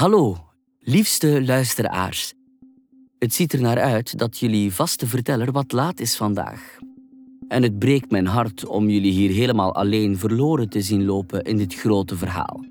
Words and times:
Hallo, 0.00 0.36
liefste 0.78 1.44
luisteraars. 1.44 2.34
Het 3.18 3.34
ziet 3.34 3.52
er 3.52 3.60
naar 3.60 3.80
uit 3.80 4.18
dat 4.18 4.38
jullie 4.38 4.72
vaste 4.74 5.06
verteller 5.06 5.52
wat 5.52 5.72
laat 5.72 6.00
is 6.00 6.16
vandaag. 6.16 6.76
En 7.48 7.62
het 7.62 7.78
breekt 7.78 8.10
mijn 8.10 8.26
hart 8.26 8.66
om 8.66 8.88
jullie 8.88 9.12
hier 9.12 9.30
helemaal 9.30 9.74
alleen 9.74 10.18
verloren 10.18 10.68
te 10.68 10.80
zien 10.80 11.04
lopen 11.04 11.42
in 11.42 11.56
dit 11.56 11.74
grote 11.74 12.16
verhaal. 12.16 12.64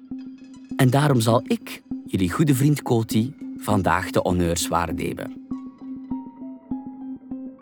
En 0.76 0.90
daarom 0.90 1.20
zal 1.22 1.42
ik, 1.44 1.82
jullie 2.06 2.32
goede 2.32 2.56
vriend 2.56 2.82
Koti, 2.82 3.34
vandaag 3.58 4.10
de 4.10 4.20
honneurs 4.20 4.68
waarnemen. 4.68 5.48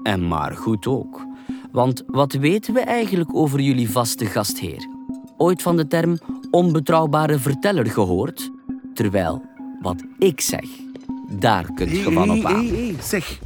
En 0.03 0.27
maar 0.27 0.55
goed 0.55 0.87
ook. 0.87 1.25
Want 1.71 2.03
wat 2.07 2.33
weten 2.33 2.73
we 2.73 2.79
eigenlijk 2.79 3.35
over 3.35 3.59
jullie 3.59 3.89
vaste 3.89 4.25
gastheer? 4.25 4.87
Ooit 5.37 5.61
van 5.61 5.77
de 5.77 5.87
term 5.87 6.19
onbetrouwbare 6.51 7.39
verteller 7.39 7.85
gehoord? 7.85 8.51
Terwijl, 8.93 9.55
wat 9.81 10.03
ik 10.19 10.41
zeg, 10.41 10.65
daar 11.29 11.73
kunt 11.73 11.91
je 11.91 12.11
van 12.11 12.31
op 12.31 12.45
aan. 12.45 12.69
Zeg. 13.01 13.39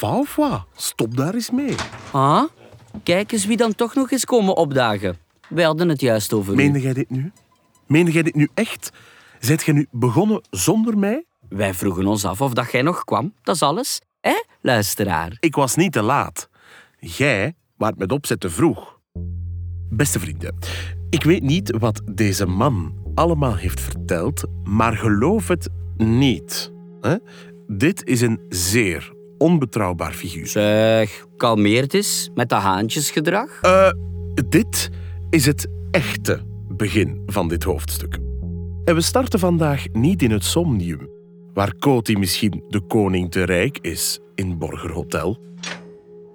Of 0.00 0.36
wat? 0.36 0.66
Stop 0.76 1.16
daar 1.16 1.34
eens 1.34 1.50
mee. 1.50 1.74
Ah, 2.10 2.44
kijk 3.02 3.32
eens 3.32 3.46
wie 3.46 3.56
dan 3.56 3.74
toch 3.74 3.94
nog 3.94 4.10
is 4.10 4.24
komen 4.24 4.56
opdagen. 4.56 5.16
Wij 5.48 5.64
hadden 5.64 5.88
het 5.88 6.00
juist 6.00 6.32
over. 6.32 6.54
Meende 6.54 6.80
jij 6.80 6.92
dit 6.92 7.10
nu? 7.10 7.32
Meende 7.86 8.12
jij 8.12 8.22
dit 8.22 8.34
nu 8.34 8.48
echt? 8.54 8.90
Zijt 9.40 9.64
jij 9.64 9.74
nu 9.74 9.86
begonnen 9.90 10.42
zonder 10.50 10.98
mij? 10.98 11.24
Wij 11.48 11.74
vroegen 11.74 12.06
ons 12.06 12.24
af 12.24 12.40
of 12.40 12.52
dat 12.52 12.72
jij 12.72 12.82
nog 12.82 13.04
kwam. 13.04 13.32
Dat 13.42 13.54
is 13.54 13.62
alles. 13.62 14.00
Hé, 14.20 14.42
luisteraar? 14.60 15.36
Ik 15.40 15.54
was 15.54 15.74
niet 15.74 15.92
te 15.92 16.02
laat. 16.02 16.48
Jij 16.98 17.54
waart 17.76 17.98
met 17.98 18.12
opzet 18.12 18.40
te 18.40 18.50
vroeg. 18.50 18.98
Beste 19.90 20.20
vrienden, 20.20 20.56
ik 21.10 21.22
weet 21.24 21.42
niet 21.42 21.76
wat 21.78 22.02
deze 22.12 22.46
man 22.46 23.03
allemaal 23.14 23.56
heeft 23.56 23.80
verteld, 23.80 24.44
maar 24.64 24.96
geloof 24.96 25.48
het 25.48 25.68
niet. 25.96 26.72
Hè? 27.00 27.16
Dit 27.66 28.04
is 28.04 28.20
een 28.20 28.40
zeer 28.48 29.12
onbetrouwbaar 29.38 30.12
figuur. 30.12 30.46
Zeg, 30.46 31.26
kalmeer 31.36 31.82
het 31.82 31.94
eens 31.94 32.30
met 32.34 32.48
dat 32.48 32.60
haantjesgedrag. 32.60 33.60
Eh, 33.60 33.90
dit 34.48 34.90
is 35.30 35.46
het 35.46 35.68
echte 35.90 36.40
begin 36.68 37.22
van 37.26 37.48
dit 37.48 37.62
hoofdstuk. 37.62 38.18
En 38.84 38.94
we 38.94 39.00
starten 39.00 39.38
vandaag 39.38 39.84
niet 39.92 40.22
in 40.22 40.30
het 40.30 40.44
Somnium, 40.44 41.08
waar 41.52 41.74
Coty 41.78 42.14
misschien 42.14 42.64
de 42.68 42.80
koning 42.80 43.30
te 43.30 43.42
rijk 43.42 43.78
is 43.80 44.18
in 44.34 44.58
Borger 44.58 44.92
Hotel, 44.92 45.38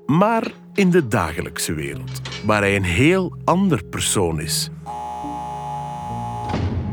maar 0.05 0.51
in 0.73 0.89
de 0.89 1.07
dagelijkse 1.07 1.73
wereld, 1.73 2.21
waar 2.45 2.61
hij 2.61 2.75
een 2.75 2.83
heel 2.83 3.37
ander 3.43 3.83
persoon 3.83 4.39
is. 4.41 4.69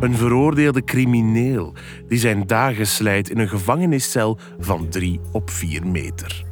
Een 0.00 0.16
veroordeelde 0.16 0.84
crimineel 0.84 1.72
die 2.08 2.18
zijn 2.18 2.46
dagen 2.46 2.86
slijt 2.86 3.30
in 3.30 3.38
een 3.38 3.48
gevangeniscel 3.48 4.38
van 4.58 4.88
drie 4.88 5.20
op 5.32 5.50
vier 5.50 5.86
meter. 5.86 6.44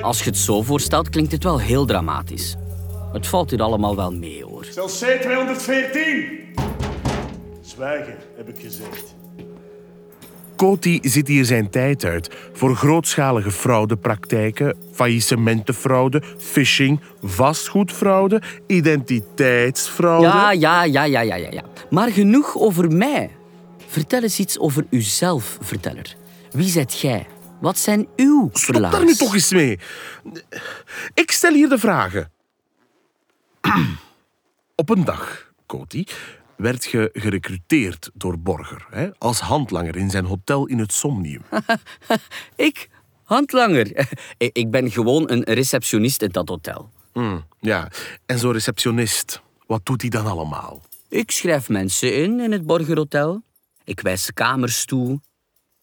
Als 0.00 0.18
je 0.18 0.30
het 0.30 0.38
zo 0.38 0.62
voorstelt, 0.62 1.08
klinkt 1.08 1.32
het 1.32 1.44
wel 1.44 1.60
heel 1.60 1.86
dramatisch. 1.86 2.56
Het 3.12 3.26
valt 3.26 3.50
hier 3.50 3.62
allemaal 3.62 3.96
wel 3.96 4.12
mee, 4.12 4.44
hoor. 4.44 4.64
Cel 4.64 4.88
C214. 4.88 5.24
Zwijgen, 7.60 8.16
heb 8.36 8.48
ik 8.48 8.58
gezegd. 8.58 9.14
Coty 10.56 10.98
zit 11.02 11.28
hier 11.28 11.44
zijn 11.44 11.70
tijd 11.70 12.04
uit 12.04 12.30
voor 12.52 12.76
grootschalige 12.76 13.50
fraudepraktijken, 13.50 14.76
faillissementenfraude, 14.92 16.22
phishing, 16.38 17.00
vastgoedfraude, 17.22 18.42
identiteitsfraude. 18.66 20.26
Ja, 20.26 20.52
ja, 20.52 20.84
ja, 20.84 21.04
ja, 21.04 21.20
ja, 21.20 21.36
ja. 21.36 21.62
Maar 21.90 22.10
genoeg 22.10 22.56
over 22.56 22.90
mij. 22.90 23.30
Vertel 23.86 24.22
eens 24.22 24.38
iets 24.38 24.58
over 24.58 24.86
uzelf, 24.90 25.58
verteller. 25.60 26.16
Wie 26.50 26.68
zijt 26.68 27.00
jij? 27.00 27.26
Wat 27.60 27.78
zijn 27.78 28.08
uw 28.16 28.50
Stop 28.52 28.80
daar 28.80 29.04
nu 29.04 29.14
toch 29.14 29.34
eens 29.34 29.52
mee. 29.52 29.78
Ik 31.14 31.30
stel 31.30 31.52
hier 31.52 31.68
de 31.68 31.78
vragen. 31.78 32.30
Op 34.76 34.90
een 34.90 35.04
dag, 35.04 35.52
Coty, 35.66 36.04
werd 36.56 36.84
je 36.84 37.10
gerecruiteerd 37.12 38.10
door 38.14 38.38
Borger 38.38 38.86
hè, 38.90 39.08
als 39.18 39.40
handlanger 39.40 39.96
in 39.96 40.10
zijn 40.10 40.24
hotel 40.24 40.66
in 40.66 40.78
het 40.78 40.92
Somnium. 40.92 41.42
Ik? 42.56 42.88
Handlanger. 43.24 44.08
Ik 44.38 44.70
ben 44.70 44.90
gewoon 44.90 45.30
een 45.30 45.42
receptionist 45.42 46.22
in 46.22 46.30
dat 46.30 46.48
hotel. 46.48 46.90
Hmm, 47.12 47.44
ja, 47.60 47.90
en 48.26 48.38
zo'n 48.38 48.52
receptionist, 48.52 49.42
wat 49.66 49.86
doet 49.86 50.00
hij 50.00 50.10
dan 50.10 50.26
allemaal? 50.26 50.82
Ik 51.08 51.30
schrijf 51.30 51.68
mensen 51.68 52.16
in 52.16 52.40
in 52.40 52.52
het 52.52 52.66
Borgerhotel. 52.66 53.42
Ik 53.84 54.00
wijs 54.00 54.32
kamers 54.32 54.84
toe. 54.84 55.20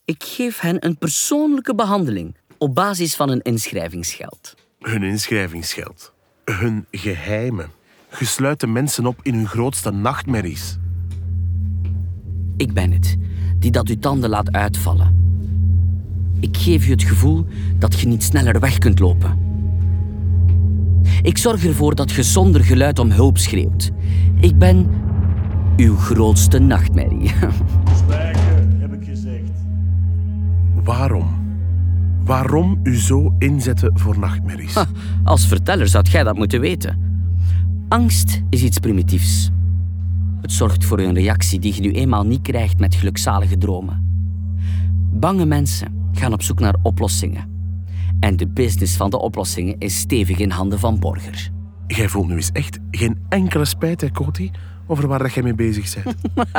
Ik 0.06 0.24
geef 0.24 0.60
hen 0.60 0.86
een 0.86 0.98
persoonlijke 0.98 1.76
behandeling 1.76 2.36
op 2.58 2.76
basis 2.76 3.16
van 3.16 3.30
een 3.30 3.42
inschrijvingsgeld. 3.42 4.56
Hun 4.80 5.04
inschrijvingsgeld, 5.04 6.14
hun 6.46 6.86
geheimen. 6.92 7.72
Je 8.20 8.26
sluit 8.26 8.60
de 8.60 8.68
mensen 8.68 9.06
op 9.06 9.20
in 9.22 9.34
hun 9.34 9.48
grootste 9.48 9.92
nachtmerries. 9.92 10.78
Ik 12.58 12.74
ben 12.74 12.92
het, 12.92 13.18
die 13.60 13.72
dat 13.72 13.88
uw 13.88 14.00
tanden 14.00 14.30
laat 14.30 14.52
uitvallen. 14.52 15.20
Ik 16.40 16.58
geef 16.58 16.86
je 16.86 16.92
het 16.92 17.04
gevoel 17.04 17.46
dat 17.78 18.00
je 18.00 18.08
niet 18.08 18.24
sneller 18.24 18.60
weg 18.60 18.78
kunt 18.78 19.00
lopen. 19.00 19.40
Ik 21.22 21.38
zorg 21.38 21.66
ervoor 21.66 21.96
dat 21.96 22.12
je 22.12 22.24
zonder 22.24 22.64
geluid 22.64 23.00
om 23.00 23.12
hulp 23.12 23.38
schreeuwt. 23.38 23.92
Ik 24.40 24.58
ben 24.58 24.90
uw 25.78 25.98
grootste 25.98 26.60
nachtmerrie. 26.60 27.32
Zwijgen, 28.06 28.78
heb 28.80 28.94
ik 28.94 29.04
gezegd. 29.04 29.52
Waarom? 30.84 31.40
Waarom 32.24 32.80
u 32.84 32.96
zo 32.96 33.36
inzetten 33.38 34.00
voor 34.00 34.20
nachtmerries? 34.20 34.76
Als 35.24 35.48
verteller 35.48 35.88
zou 35.88 36.06
jij 36.10 36.24
dat 36.24 36.36
moeten 36.36 36.60
weten. 36.60 37.11
Angst 37.92 38.42
is 38.50 38.64
iets 38.64 38.80
primitiefs. 38.80 39.50
Het 40.42 40.52
zorgt 40.52 40.86
voor 40.86 41.00
een 41.00 41.14
reactie 41.14 41.60
die 41.60 41.76
je 41.76 41.82
nu 41.82 41.92
eenmaal 41.92 42.26
niet 42.26 42.42
krijgt 42.42 42.80
met 42.80 42.96
gelukzalige 42.96 43.58
dromen. 43.58 44.06
Bange 45.14 45.46
mensen 45.46 46.10
gaan 46.14 46.34
op 46.34 46.42
zoek 46.42 46.60
naar 46.60 46.76
oplossingen. 46.84 47.50
En 48.20 48.38
de 48.38 48.48
business 48.48 48.96
van 48.96 49.10
de 49.10 49.20
oplossingen 49.20 49.76
is 49.78 50.00
stevig 50.00 50.38
in 50.38 50.50
handen 50.50 50.80
van 50.80 51.00
Borger. 51.00 51.52
Jij 51.88 52.08
voelt 52.08 52.28
nu 52.28 52.36
eens 52.36 52.52
echt 52.52 52.80
geen 52.92 53.26
enkele 53.30 53.66
spijt, 53.66 54.02
hè, 54.02 54.12
Coty, 54.12 54.52
over 54.88 55.08
waar 55.08 55.20
dat 55.20 55.34
jij 55.34 55.44
mee 55.44 55.56
bezig 55.56 56.04
bent. 56.04 56.16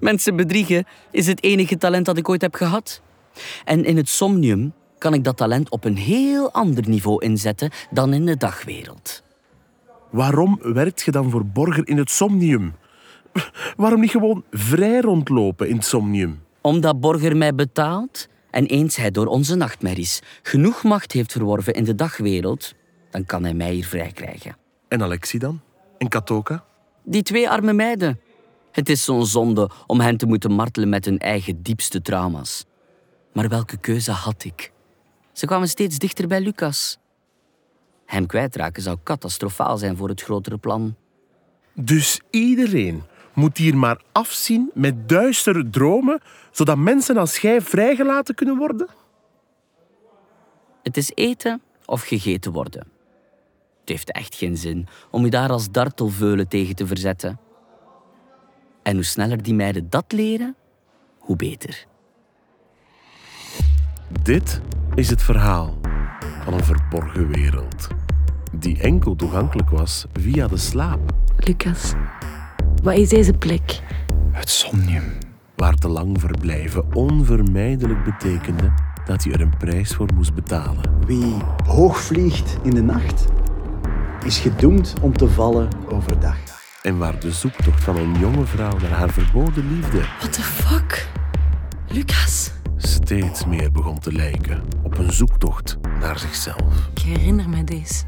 Mensen 0.00 0.36
bedriegen 0.36 0.84
is 1.10 1.26
het 1.26 1.42
enige 1.42 1.76
talent 1.76 2.06
dat 2.06 2.18
ik 2.18 2.28
ooit 2.28 2.42
heb 2.42 2.54
gehad. 2.54 3.02
En 3.64 3.84
in 3.84 3.96
het 3.96 4.08
somnium 4.08 4.72
kan 4.98 5.14
ik 5.14 5.24
dat 5.24 5.36
talent 5.36 5.70
op 5.70 5.84
een 5.84 5.96
heel 5.96 6.52
ander 6.52 6.88
niveau 6.88 7.24
inzetten 7.24 7.70
dan 7.90 8.12
in 8.12 8.26
de 8.26 8.36
dagwereld. 8.36 9.22
Waarom 10.10 10.58
werkt 10.62 11.02
je 11.02 11.10
dan 11.10 11.30
voor 11.30 11.46
Borger 11.46 11.88
in 11.88 11.98
het 11.98 12.10
Somnium? 12.10 12.74
Waarom 13.76 14.00
niet 14.00 14.10
gewoon 14.10 14.44
vrij 14.50 15.00
rondlopen 15.00 15.68
in 15.68 15.76
het 15.76 15.84
Somnium? 15.84 16.42
Omdat 16.60 17.00
Borger 17.00 17.36
mij 17.36 17.54
betaalt 17.54 18.28
en 18.50 18.66
eens 18.66 18.96
hij 18.96 19.10
door 19.10 19.26
onze 19.26 19.54
nachtmerries 19.54 20.20
genoeg 20.42 20.82
macht 20.82 21.12
heeft 21.12 21.32
verworven 21.32 21.72
in 21.72 21.84
de 21.84 21.94
dagwereld, 21.94 22.74
dan 23.10 23.24
kan 23.24 23.42
hij 23.42 23.54
mij 23.54 23.72
hier 23.72 23.86
vrij 23.86 24.12
krijgen. 24.12 24.56
En 24.88 25.02
Alexi 25.02 25.38
dan? 25.38 25.60
En 25.98 26.08
Katoka? 26.08 26.64
Die 27.04 27.22
twee 27.22 27.50
arme 27.50 27.72
meiden. 27.72 28.20
Het 28.72 28.88
is 28.88 29.04
zo'n 29.04 29.26
zonde 29.26 29.70
om 29.86 30.00
hen 30.00 30.16
te 30.16 30.26
moeten 30.26 30.52
martelen 30.52 30.88
met 30.88 31.04
hun 31.04 31.18
eigen 31.18 31.62
diepste 31.62 32.02
trauma's. 32.02 32.64
Maar 33.32 33.48
welke 33.48 33.76
keuze 33.76 34.10
had 34.10 34.44
ik? 34.44 34.72
Ze 35.38 35.46
kwamen 35.46 35.68
steeds 35.68 35.98
dichter 35.98 36.28
bij 36.28 36.40
Lucas. 36.40 36.98
Hem 38.06 38.26
kwijtraken 38.26 38.82
zou 38.82 38.98
catastrofaal 39.02 39.76
zijn 39.76 39.96
voor 39.96 40.08
het 40.08 40.22
grotere 40.22 40.58
plan. 40.58 40.96
Dus 41.74 42.20
iedereen 42.30 43.02
moet 43.34 43.56
hier 43.56 43.76
maar 43.76 44.02
afzien 44.12 44.70
met 44.74 45.08
duistere 45.08 45.70
dromen, 45.70 46.20
zodat 46.50 46.76
mensen 46.76 47.16
als 47.16 47.38
jij 47.38 47.60
vrijgelaten 47.60 48.34
kunnen 48.34 48.56
worden? 48.56 48.88
Het 50.82 50.96
is 50.96 51.12
eten 51.14 51.62
of 51.84 52.02
gegeten 52.02 52.52
worden. 52.52 52.86
Het 53.80 53.88
heeft 53.88 54.12
echt 54.12 54.34
geen 54.34 54.56
zin 54.56 54.86
om 55.10 55.24
je 55.24 55.30
daar 55.30 55.50
als 55.50 55.70
dartelveulen 55.70 56.48
tegen 56.48 56.76
te 56.76 56.86
verzetten. 56.86 57.40
En 58.82 58.94
hoe 58.94 59.04
sneller 59.04 59.42
die 59.42 59.54
meiden 59.54 59.90
dat 59.90 60.12
leren, 60.12 60.56
hoe 61.18 61.36
beter. 61.36 61.87
Dit 64.08 64.60
is 64.94 65.10
het 65.10 65.22
verhaal 65.22 65.78
van 66.44 66.52
een 66.54 66.64
verborgen 66.64 67.28
wereld, 67.28 67.88
die 68.52 68.80
enkel 68.80 69.16
toegankelijk 69.16 69.70
was 69.70 70.06
via 70.12 70.46
de 70.46 70.56
slaap, 70.56 71.12
Lucas, 71.36 71.92
wat 72.82 72.94
is 72.94 73.08
deze 73.08 73.32
plek? 73.32 73.82
Het 74.30 74.48
somnium. 74.50 75.18
waar 75.56 75.74
te 75.74 75.88
lang 75.88 76.20
verblijven 76.20 76.94
onvermijdelijk 76.94 78.04
betekende 78.04 78.72
dat 79.04 79.24
je 79.24 79.32
er 79.32 79.40
een 79.40 79.56
prijs 79.56 79.94
voor 79.94 80.08
moest 80.14 80.34
betalen. 80.34 81.04
Wie 81.06 81.34
hoog 81.66 82.00
vliegt 82.00 82.58
in 82.62 82.70
de 82.70 82.82
nacht, 82.82 83.24
is 84.24 84.38
gedoemd 84.38 84.94
om 85.00 85.16
te 85.16 85.28
vallen 85.28 85.68
overdag. 85.88 86.36
En 86.82 86.98
waar 86.98 87.20
de 87.20 87.32
zoektocht 87.32 87.84
van 87.84 87.96
een 87.96 88.18
jonge 88.18 88.44
vrouw 88.44 88.78
naar 88.78 88.90
haar 88.90 89.10
verboden 89.10 89.74
liefde 89.74 90.00
What 90.18 90.32
the 90.32 90.42
fuck? 90.42 91.08
Lucas? 91.88 92.56
Steeds 92.88 93.44
meer 93.44 93.72
begon 93.72 93.98
te 93.98 94.12
lijken 94.12 94.62
op 94.82 94.98
een 94.98 95.12
zoektocht 95.12 95.76
naar 96.00 96.18
zichzelf. 96.18 96.88
Ik 96.94 97.02
herinner 97.02 97.48
me 97.48 97.64
deze. 97.64 98.04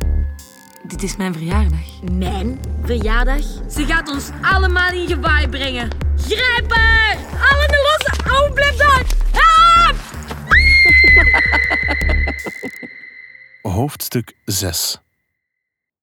Dit 0.86 1.02
is 1.02 1.16
mijn 1.16 1.32
verjaardag. 1.32 2.02
Mijn 2.12 2.60
verjaardag? 2.84 3.42
Ze 3.70 3.86
gaat 3.86 4.10
ons 4.10 4.30
allemaal 4.42 4.92
in 4.92 5.08
gevaar 5.08 5.48
brengen. 5.48 5.88
Grijp 6.16 6.72
haar! 6.72 7.16
Allen 7.16 7.78
losse! 7.82 8.12
Oh, 8.30 8.52
blijf 8.52 8.76
daar! 8.76 9.04
Help! 9.32 9.96
Hoofdstuk 13.74 14.34
6 14.44 15.00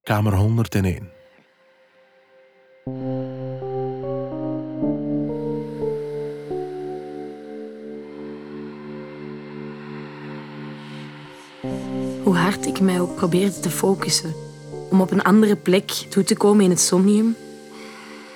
Kamer 0.03 0.33
101 0.33 1.09
Hoe 12.27 12.35
hard 12.37 12.65
ik 12.65 12.79
mij 12.79 13.01
ook 13.01 13.15
probeerde 13.15 13.59
te 13.59 13.69
focussen 13.69 14.33
om 14.89 15.01
op 15.01 15.11
een 15.11 15.21
andere 15.21 15.55
plek 15.55 15.89
toe 15.89 16.23
te 16.23 16.35
komen 16.35 16.63
in 16.63 16.69
het 16.69 16.79
somnium, 16.79 17.35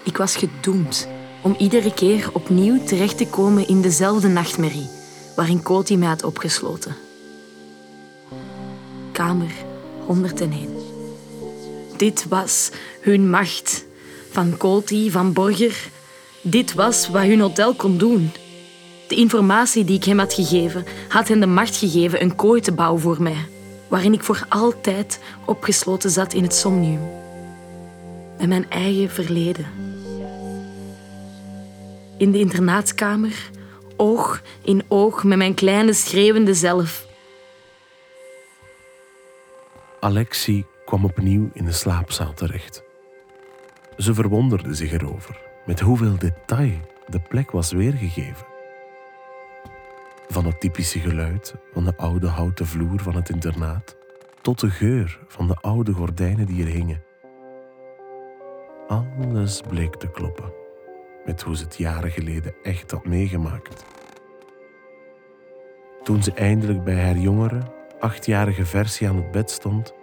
ik 0.04 0.18
was 0.18 0.36
gedoemd 0.36 1.08
om 1.42 1.56
iedere 1.58 1.94
keer 1.94 2.30
opnieuw 2.34 2.84
terecht 2.84 3.18
te 3.18 3.28
komen 3.28 3.68
in 3.68 3.82
dezelfde 3.82 4.28
nachtmerrie 4.28 4.90
waarin 5.36 5.64
Koti 5.64 5.98
mij 5.98 6.08
had 6.08 6.24
opgesloten. 6.24 6.96
Kamer 9.12 9.52
101. 10.06 10.70
Dit 11.98 12.26
was 12.30 12.72
hun 13.02 13.30
macht. 13.30 13.86
Van 14.30 14.58
Koti, 14.58 15.12
van 15.12 15.34
Borger. 15.34 15.90
Dit 16.42 16.74
was 16.74 17.10
wat 17.10 17.24
hun 17.24 17.40
hotel 17.40 17.74
kon 17.74 17.98
doen. 17.98 18.32
De 19.08 19.16
informatie 19.16 19.86
die 19.86 19.96
ik 19.96 20.04
hem 20.04 20.20
had 20.20 20.34
gegeven, 20.34 20.86
had 21.08 21.28
hem 21.28 21.40
de 21.40 21.46
macht 21.46 21.76
gegeven 21.76 22.22
een 22.22 22.36
kooi 22.36 22.62
te 22.62 22.72
bouwen 22.72 23.02
voor 23.02 23.22
mij, 23.22 23.46
waarin 23.92 24.14
ik 24.14 24.24
voor 24.24 24.46
altijd 24.50 25.20
opgesloten 25.46 26.10
zat 26.10 26.34
in 26.34 26.44
het 26.44 26.56
somnium. 26.56 27.02
En 28.38 28.50
mijn 28.50 28.70
eigen 28.70 29.10
verleden. 29.10 29.66
In 32.18 32.32
de 32.32 32.40
internaatskamer, 32.40 33.50
oog 33.96 34.42
in 34.62 34.84
oog 34.88 35.24
met 35.24 35.38
mijn 35.38 35.54
kleine 35.54 35.94
schreeuwende 35.94 36.54
zelf. 36.54 37.06
Alexie 40.00 40.66
kwam 40.86 41.06
opnieuw 41.06 41.50
in 41.54 41.66
de 41.66 41.72
slaapzaal 41.72 42.34
terecht. 42.34 42.84
Ze 43.98 44.14
verwonderde 44.14 44.74
zich 44.74 44.92
erover 44.92 45.40
met 45.66 45.80
hoeveel 45.80 46.18
detail 46.18 46.80
de 47.08 47.20
plek 47.20 47.52
was 47.52 47.72
weergegeven. 47.72 48.50
Van 50.31 50.45
het 50.45 50.60
typische 50.60 51.00
geluid 51.00 51.56
van 51.74 51.86
de 51.86 51.98
oude 51.98 52.28
houten 52.28 52.66
vloer 52.66 53.00
van 53.00 53.16
het 53.16 53.30
internaat 53.30 53.98
tot 54.42 54.60
de 54.60 54.69
geur 54.69 55.19
van 55.28 55.48
de 55.48 55.56
oude 55.56 55.94
gordijnen 55.94 56.45
die 56.45 56.63
er 56.66 56.72
hingen. 56.72 57.04
Alles 58.88 59.62
bleek 59.62 59.95
te 59.95 60.12
kloppen 60.12 60.54
met 61.25 61.42
hoe 61.42 61.56
ze 61.56 61.63
het 61.63 61.78
jaren 61.78 62.12
geleden 62.12 62.54
echt 62.63 62.92
had 62.92 63.06
meegemaakt. 63.06 63.86
Toen 66.04 66.24
ze 66.24 66.34
eindelijk 66.34 66.84
bij 66.84 67.04
haar 67.06 67.18
jongere, 67.18 67.62
achtjarige 68.00 68.66
versie 68.66 69.07
aan 69.07 69.16
het 69.16 69.31
bed 69.31 69.51
stond, 69.51 69.94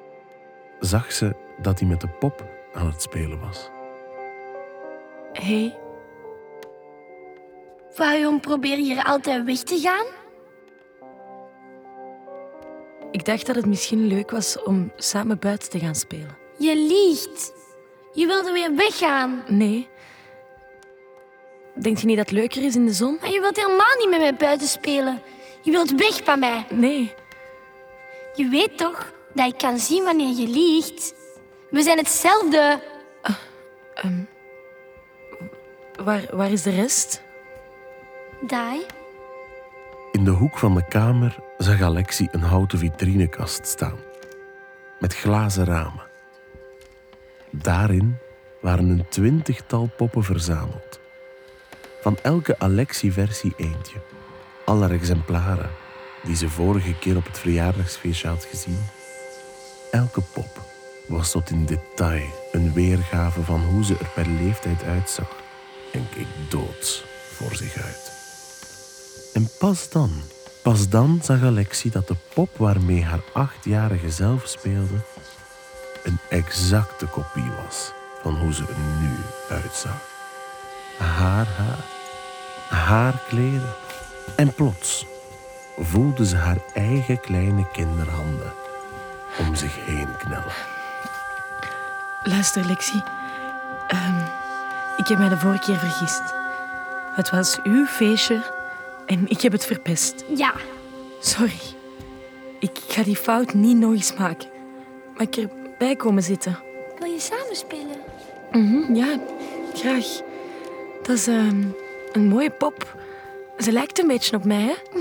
zag 0.81 1.13
ze 1.13 1.37
dat 1.63 1.79
hij 1.79 1.89
met 1.89 2.01
de 2.01 2.09
pop 2.09 2.49
aan 2.73 2.87
het 2.87 3.03
spelen 3.03 3.41
was. 3.41 3.71
Hey, 5.33 5.79
Waarom 7.99 8.41
probeer 8.41 8.77
je 8.77 8.83
hier 8.83 9.05
altijd 9.05 9.45
weg 9.45 9.59
te 9.59 9.79
gaan? 9.79 10.07
ik 13.11 13.25
dacht 13.25 13.47
dat 13.47 13.57
het 13.57 13.67
misschien 13.67 14.07
leuk 14.07 14.31
was 14.31 14.63
om 14.63 14.93
samen 14.97 15.39
buiten 15.39 15.71
te 15.71 15.79
gaan 15.79 15.95
spelen. 15.95 16.37
Je 16.59 16.77
liegt. 16.77 17.53
Je 18.13 18.27
wilde 18.27 18.53
weer 18.53 18.75
weggaan. 18.75 19.45
Nee. 19.49 19.89
Denk 21.75 21.99
je 21.99 22.07
niet 22.07 22.17
dat 22.17 22.29
het 22.29 22.39
leuker 22.39 22.65
is 22.65 22.77
in 22.77 22.87
de 22.87 22.93
zon? 22.93 23.19
Maar 23.21 23.31
je 23.31 23.41
wilt 23.41 23.57
helemaal 23.57 23.97
niet 23.99 24.09
met 24.11 24.19
mij 24.19 24.35
buiten 24.35 24.69
spelen. 24.69 25.23
Je 25.63 25.71
wilt 25.71 25.91
weg 25.91 26.21
van 26.25 26.39
mij. 26.39 26.67
Nee. 26.71 27.15
Je 28.35 28.49
weet 28.49 28.79
toch 28.79 29.13
dat 29.35 29.47
ik 29.47 29.59
kan 29.59 29.79
zien 29.79 30.05
wanneer 30.05 30.37
je 30.37 30.49
liegt? 30.49 31.15
We 31.71 31.83
zijn 31.83 31.99
hetzelfde. 31.99 32.81
Waar, 36.05 36.23
waar 36.31 36.51
is 36.51 36.63
de 36.63 36.71
rest? 36.71 37.23
Dai, 38.47 38.87
In 40.13 40.25
de 40.25 40.31
hoek 40.31 40.59
van 40.59 40.75
de 40.75 40.89
kamer 40.89 41.39
zag 41.57 41.83
Alexie 41.83 42.29
een 42.33 42.43
houten 42.43 42.79
vitrinekast 42.79 43.67
staan, 43.67 43.99
met 44.99 45.15
glazen 45.15 45.65
ramen. 45.65 46.03
Daarin 47.51 48.19
waren 48.61 48.89
een 48.89 49.09
twintigtal 49.09 49.91
poppen 49.97 50.25
verzameld. 50.25 51.01
Van 52.01 52.19
elke 52.23 52.59
Alexie-versie 52.59 53.55
eentje. 53.57 53.99
Alle 54.65 54.89
exemplaren 54.89 55.71
die 56.23 56.37
ze 56.37 56.49
vorige 56.49 56.99
keer 56.99 57.17
op 57.17 57.27
het 57.27 57.39
verjaardagsfeestje 57.39 58.29
had 58.29 58.45
gezien. 58.45 58.85
Elke 59.91 60.21
pop 60.21 60.61
was 61.07 61.31
tot 61.31 61.51
in 61.51 61.67
detail 61.67 62.49
een 62.53 62.73
weergave 62.73 63.43
van 63.43 63.61
hoe 63.61 63.85
ze 63.85 63.97
er 63.99 64.11
per 64.15 64.27
leeftijd 64.29 64.83
uitzag 64.83 65.37
en 65.93 66.09
keek 66.15 66.51
doods 66.51 67.05
voor 67.35 67.55
zich 67.55 67.77
uit. 67.77 68.18
En 69.39 69.49
pas 69.59 69.91
dan, 69.91 70.11
pas 70.63 70.89
dan 70.89 71.21
zag 71.23 71.43
Alexie 71.43 71.91
dat 71.91 72.09
de 72.09 72.17
pop 72.35 72.57
waarmee 72.57 73.05
haar 73.05 73.21
achtjarige 73.33 74.11
zelf 74.11 74.47
speelde 74.47 75.01
een 76.05 76.19
exacte 76.29 77.07
kopie 77.07 77.51
was 77.65 77.93
van 78.23 78.35
hoe 78.35 78.53
ze 78.53 78.63
er 78.63 79.01
nu 79.01 79.11
uitzag. 79.63 80.03
Haar 80.99 81.47
haar, 81.47 81.85
haar 82.69 83.23
kleren. 83.29 83.75
En 84.37 84.55
plots 84.55 85.07
voelde 85.79 86.27
ze 86.27 86.37
haar 86.37 86.59
eigen 86.75 87.21
kleine 87.21 87.71
kinderhanden 87.73 88.53
om 89.39 89.55
zich 89.55 89.85
heen 89.87 90.17
knellen. 90.17 90.55
Luister, 92.23 92.67
Lexie. 92.67 93.03
Ehm, 93.89 94.21
ik 94.97 95.09
heb 95.09 95.19
mij 95.19 95.29
de 95.29 95.39
vorige 95.39 95.65
keer 95.65 95.79
vergist. 95.79 96.23
Het 97.15 97.31
was 97.31 97.59
uw 97.63 97.87
feestje 97.87 98.57
en 99.09 99.25
ik 99.29 99.41
heb 99.41 99.53
het 99.53 99.67
verpest. 99.67 100.25
ja. 100.37 100.55
Sorry. 101.21 101.59
Ik 102.61 102.71
ga 102.89 103.03
die 103.03 103.17
fout 103.17 103.55
niet 103.55 103.77
nog 103.77 103.93
eens 103.93 104.15
maken. 104.17 104.49
Mag 105.17 105.27
ik 105.27 105.37
erbij 105.37 105.97
komen 105.97 106.23
zitten? 106.23 106.59
Wil 106.99 107.11
je 107.11 107.21
samen 107.21 107.57
spelen? 107.57 107.97
Mhm, 108.53 108.95
ja, 108.95 109.19
graag. 109.75 110.07
Dat 111.03 111.17
is 111.17 111.27
ehm, 111.27 111.63
een 112.13 112.29
mooie 112.29 112.51
pop. 112.51 112.97
Ze 113.59 113.73
lijkt 113.73 113.99
een 113.99 114.07
beetje 114.07 114.37
op 114.37 114.45
mij, 114.45 114.61
hè? 114.63 114.75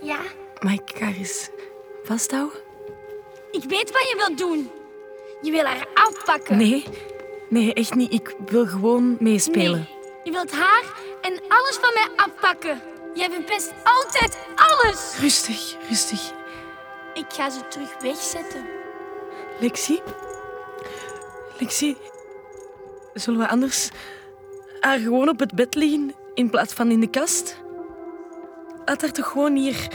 Ja. 0.00 0.18
Mag 0.60 0.72
ik 0.72 0.96
haar 0.98 1.14
eens 1.18 1.48
vasthouden? 2.04 2.58
Ik 3.50 3.62
weet 3.68 3.90
wat 3.92 4.02
je 4.02 4.14
wilt 4.16 4.38
doen. 4.38 4.70
Je 5.42 5.50
wil 5.50 5.64
haar 5.64 5.86
afpakken. 5.94 6.56
Nee, 6.56 6.84
nee, 7.48 7.74
echt 7.74 7.94
niet. 7.94 8.12
Ik 8.12 8.34
wil 8.46 8.66
gewoon 8.66 9.16
meespelen. 9.20 9.70
Nee. 9.78 9.88
Je 10.24 10.30
wilt 10.30 10.52
haar 10.52 10.84
en 11.24 11.40
alles 11.48 11.78
van 11.80 11.94
mij 11.94 12.08
afpakken. 12.16 12.80
Jij 13.14 13.30
verpest 13.30 13.72
altijd 13.84 14.38
alles. 14.54 15.18
Rustig, 15.20 15.76
rustig. 15.88 16.32
Ik 17.14 17.24
ga 17.28 17.50
ze 17.50 17.68
terug 17.68 18.00
wegzetten. 18.00 18.64
Lexie? 19.60 20.02
Lexie, 21.58 21.96
zullen 23.14 23.40
we 23.40 23.48
anders 23.48 23.90
haar 24.80 24.98
gewoon 24.98 25.28
op 25.28 25.38
het 25.38 25.54
bed 25.54 25.74
liggen 25.74 26.14
in 26.34 26.50
plaats 26.50 26.74
van 26.74 26.90
in 26.90 27.00
de 27.00 27.10
kast? 27.10 27.62
Laat 28.84 29.00
haar 29.00 29.12
toch 29.12 29.28
gewoon 29.28 29.56
hier 29.56 29.88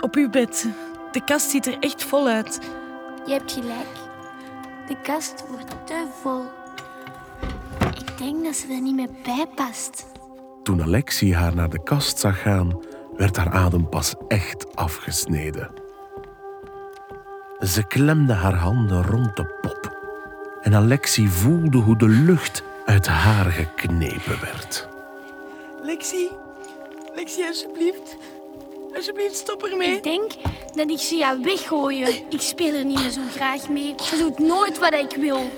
op 0.00 0.14
uw 0.14 0.30
bed. 0.30 0.66
De 1.12 1.24
kast 1.24 1.50
ziet 1.50 1.66
er 1.66 1.78
echt 1.78 2.04
vol 2.04 2.26
uit. 2.26 2.58
Je 3.26 3.32
hebt 3.32 3.52
gelijk. 3.52 3.88
De 4.88 5.00
kast 5.02 5.44
wordt 5.48 5.86
te 5.86 6.06
vol. 6.20 6.44
Ik 7.98 8.18
denk 8.18 8.44
dat 8.44 8.56
ze 8.56 8.72
er 8.72 8.80
niet 8.80 8.94
meer 8.94 9.10
bij 9.22 9.46
past. 9.54 10.10
Toen 10.62 10.82
Alexie 10.82 11.34
haar 11.34 11.54
naar 11.54 11.70
de 11.70 11.82
kast 11.82 12.18
zag 12.18 12.42
gaan, 12.42 12.80
werd 13.16 13.36
haar 13.36 13.50
adem 13.50 13.88
pas 13.88 14.14
echt 14.28 14.76
afgesneden. 14.76 15.70
Ze 17.60 17.86
klemde 17.86 18.32
haar 18.32 18.54
handen 18.54 19.02
rond 19.02 19.36
de 19.36 19.46
pop 19.60 19.96
en 20.62 20.74
Alexie 20.74 21.30
voelde 21.30 21.78
hoe 21.78 21.96
de 21.96 22.08
lucht 22.08 22.62
uit 22.84 23.06
haar 23.06 23.44
geknepen 23.44 24.40
werd. 24.40 24.88
Lexie, 25.82 26.30
Lexie, 27.14 27.46
alsjeblieft. 27.46 28.16
Alsjeblieft, 28.94 29.36
stop 29.36 29.62
ermee. 29.62 29.96
Ik 29.96 30.02
denk 30.02 30.32
dat 30.74 30.90
ik 30.90 30.98
ze 30.98 31.16
ga 31.16 31.40
weggooien. 31.40 32.30
Ik 32.30 32.40
speel 32.40 32.74
er 32.74 32.84
niet 32.84 32.98
meer 32.98 33.10
zo 33.10 33.20
graag 33.30 33.68
mee. 33.68 33.94
Ze 34.02 34.16
doet 34.16 34.38
nooit 34.38 34.78
wat 34.78 34.94
ik 34.94 35.16
wil. 35.16 35.50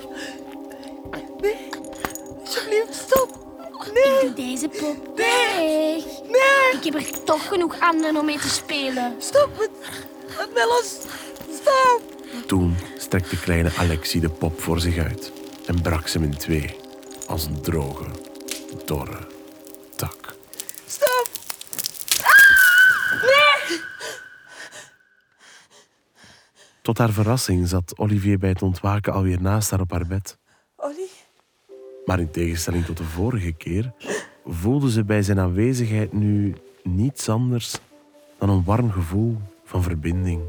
Alsjeblieft, 2.43 2.93
stop. 2.93 3.44
Ik 3.85 4.21
doe 4.21 4.33
deze 4.35 4.67
pop 4.67 5.17
weg. 5.17 6.03
Nee, 6.23 6.73
Ik 6.73 6.83
heb 6.83 6.93
er 6.95 7.23
toch 7.23 7.47
genoeg 7.47 7.79
anderen 7.79 8.17
om 8.17 8.25
mee 8.25 8.39
te 8.39 8.49
spelen. 8.49 9.15
stop 9.19 9.49
het. 9.57 9.69
Laat 10.37 10.53
mij 10.53 10.65
los. 10.67 10.97
Stop. 11.61 12.01
Toen 12.47 12.75
strekte 12.97 13.39
kleine 13.39 13.71
Alexie 13.77 14.21
de 14.21 14.29
pop 14.29 14.61
voor 14.61 14.79
zich 14.79 14.97
uit 14.97 15.31
en 15.65 15.81
brak 15.81 16.07
ze 16.07 16.17
hem 16.17 16.27
in 16.31 16.37
twee, 16.37 16.75
als 17.27 17.45
een 17.45 17.61
droge, 17.61 18.05
dorre 18.85 19.27
tak. 19.95 20.35
Stop. 20.87 21.27
Tot 26.81 26.97
haar 26.97 27.11
verrassing 27.11 27.67
zat 27.67 27.97
Olivier 27.97 28.37
bij 28.37 28.49
het 28.49 28.61
ontwaken 28.61 29.13
alweer 29.13 29.41
naast 29.41 29.69
haar 29.71 29.79
op 29.79 29.91
haar 29.91 30.07
bed. 30.07 30.37
Maar 32.05 32.19
in 32.19 32.31
tegenstelling 32.31 32.85
tot 32.85 32.97
de 32.97 33.03
vorige 33.03 33.51
keer 33.51 33.93
voelde 34.45 34.91
ze 34.91 35.03
bij 35.03 35.21
zijn 35.21 35.39
aanwezigheid 35.39 36.13
nu 36.13 36.55
niets 36.83 37.29
anders 37.29 37.77
dan 38.37 38.49
een 38.49 38.63
warm 38.63 38.91
gevoel 38.91 39.37
van 39.63 39.83
verbinding 39.83 40.41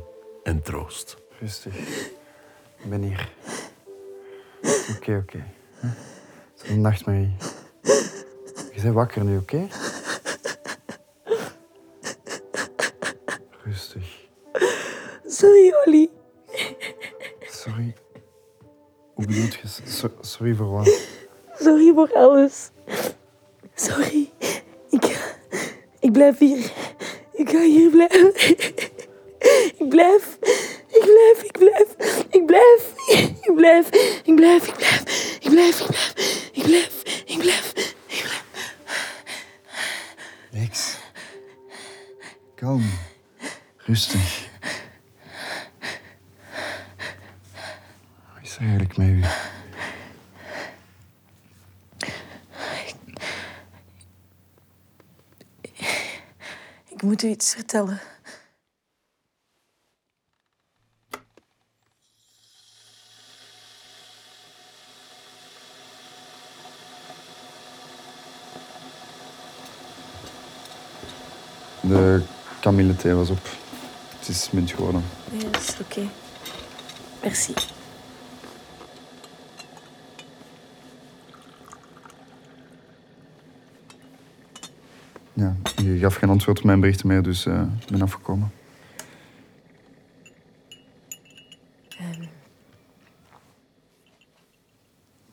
en 0.43 0.63
troost. 0.63 1.17
Rustig. 1.41 1.75
Ik 2.79 2.89
ben 2.91 3.03
hier. 3.03 3.29
Oké, 4.97 5.17
oké. 5.17 5.45
Huh? 5.81 5.91
Is 6.63 6.71
een 6.71 6.81
nachtmerrie. 6.81 7.37
Je 8.75 8.83
bent 8.83 8.95
wakker 8.95 9.25
nu, 9.25 9.37
oké? 9.37 9.69
Rustig. 13.65 14.29
Sorry, 15.27 15.75
Ollie. 15.87 16.11
Sorry. 17.41 17.95
Hoe 19.15 19.27
bedoelt 19.27 19.55
je? 19.55 19.69
So- 19.85 20.17
sorry 20.21 20.55
voor 20.55 20.71
wat? 20.71 21.01
Sorry 21.67 21.93
voor 21.95 22.13
alles. 22.15 22.71
Sorry. 23.75 24.31
Ik, 24.91 25.19
ik 26.01 26.13
blijf 26.13 26.39
hier. 26.39 26.73
Ik 27.33 27.51
ga 27.51 27.61
hier 27.61 27.91
blijven. 27.91 28.35
Ik 29.79 29.89
blijf. 29.89 30.39
Ik 30.89 31.05
blijf. 31.05 31.43
Ik 31.43 31.53
blijf. 31.59 31.95
Ik 32.31 32.47
blijf. 32.47 32.93
Ik 33.41 33.55
blijf. 33.55 33.89
Ik 34.23 34.35
blijf. 34.35 34.35
Ik 34.35 34.35
blijf. 34.35 34.69
Ik 35.41 35.51
blijf. 35.51 35.81
Ik 35.81 35.85
blijf. 35.85 36.13
Ik 36.53 36.63
blijf. 36.63 37.03
Ik 37.25 37.39
blijf. 37.39 37.73
Ik 38.07 38.23
blijf. 38.23 38.45
Niks. 40.51 40.97
Kalm. 42.55 42.91
Rustig. 43.77 44.49
Wat 48.35 48.43
is 48.43 48.55
er 48.55 48.61
eigenlijk 48.61 48.97
met 48.97 49.07
u? 49.07 49.23
Ik 56.97 57.03
moet 57.03 57.16
u 57.27 57.31
iets 57.31 57.55
vertellen. 57.55 58.01
De 71.81 72.23
kamillethee 72.61 73.15
was 73.15 73.31
op. 73.31 73.49
Het 74.19 74.29
is 74.29 74.51
mint 74.51 74.71
geworden. 74.71 75.05
Nee, 75.31 75.51
dat 75.51 75.63
is 75.63 75.75
oké. 75.81 76.09
Merci. 77.23 77.76
Ja, 85.37 85.57
je 85.77 85.99
gaf 85.99 86.15
geen 86.15 86.29
antwoord 86.29 86.59
op 86.59 86.65
mijn 86.65 86.81
berichten 86.81 87.07
meer, 87.07 87.23
dus 87.23 87.47
eh, 87.47 87.63
ik 87.81 87.91
ben 87.91 88.03
afgekomen. 88.03 88.53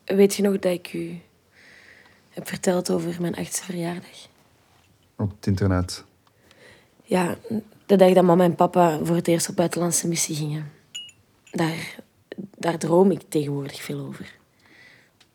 Weet 0.06 0.36
je 0.36 0.44
nog 0.44 0.60
dat 0.60 0.72
ik 0.72 0.94
u 0.94 1.20
heb 2.30 2.48
verteld 2.48 2.92
over 2.92 3.22
mijn 3.22 3.36
achtste 3.36 3.64
verjaardag? 3.64 4.28
Op 5.16 5.30
het 5.36 5.48
internet. 5.48 6.04
Ja, 7.04 7.38
de 7.86 7.96
dag 7.96 8.14
dat 8.14 8.24
mama 8.24 8.44
en 8.44 8.56
papa 8.56 9.00
voor 9.04 9.16
het 9.16 9.28
eerst 9.28 9.50
op 9.50 9.56
buitenlandse 9.56 10.08
missie 10.08 10.36
gingen. 10.36 10.72
Daar, 11.52 11.96
daar 12.58 12.78
droom 12.78 13.12
ik 13.12 13.22
tegenwoordig 13.30 13.82
veel 13.82 14.00
over. 14.00 14.36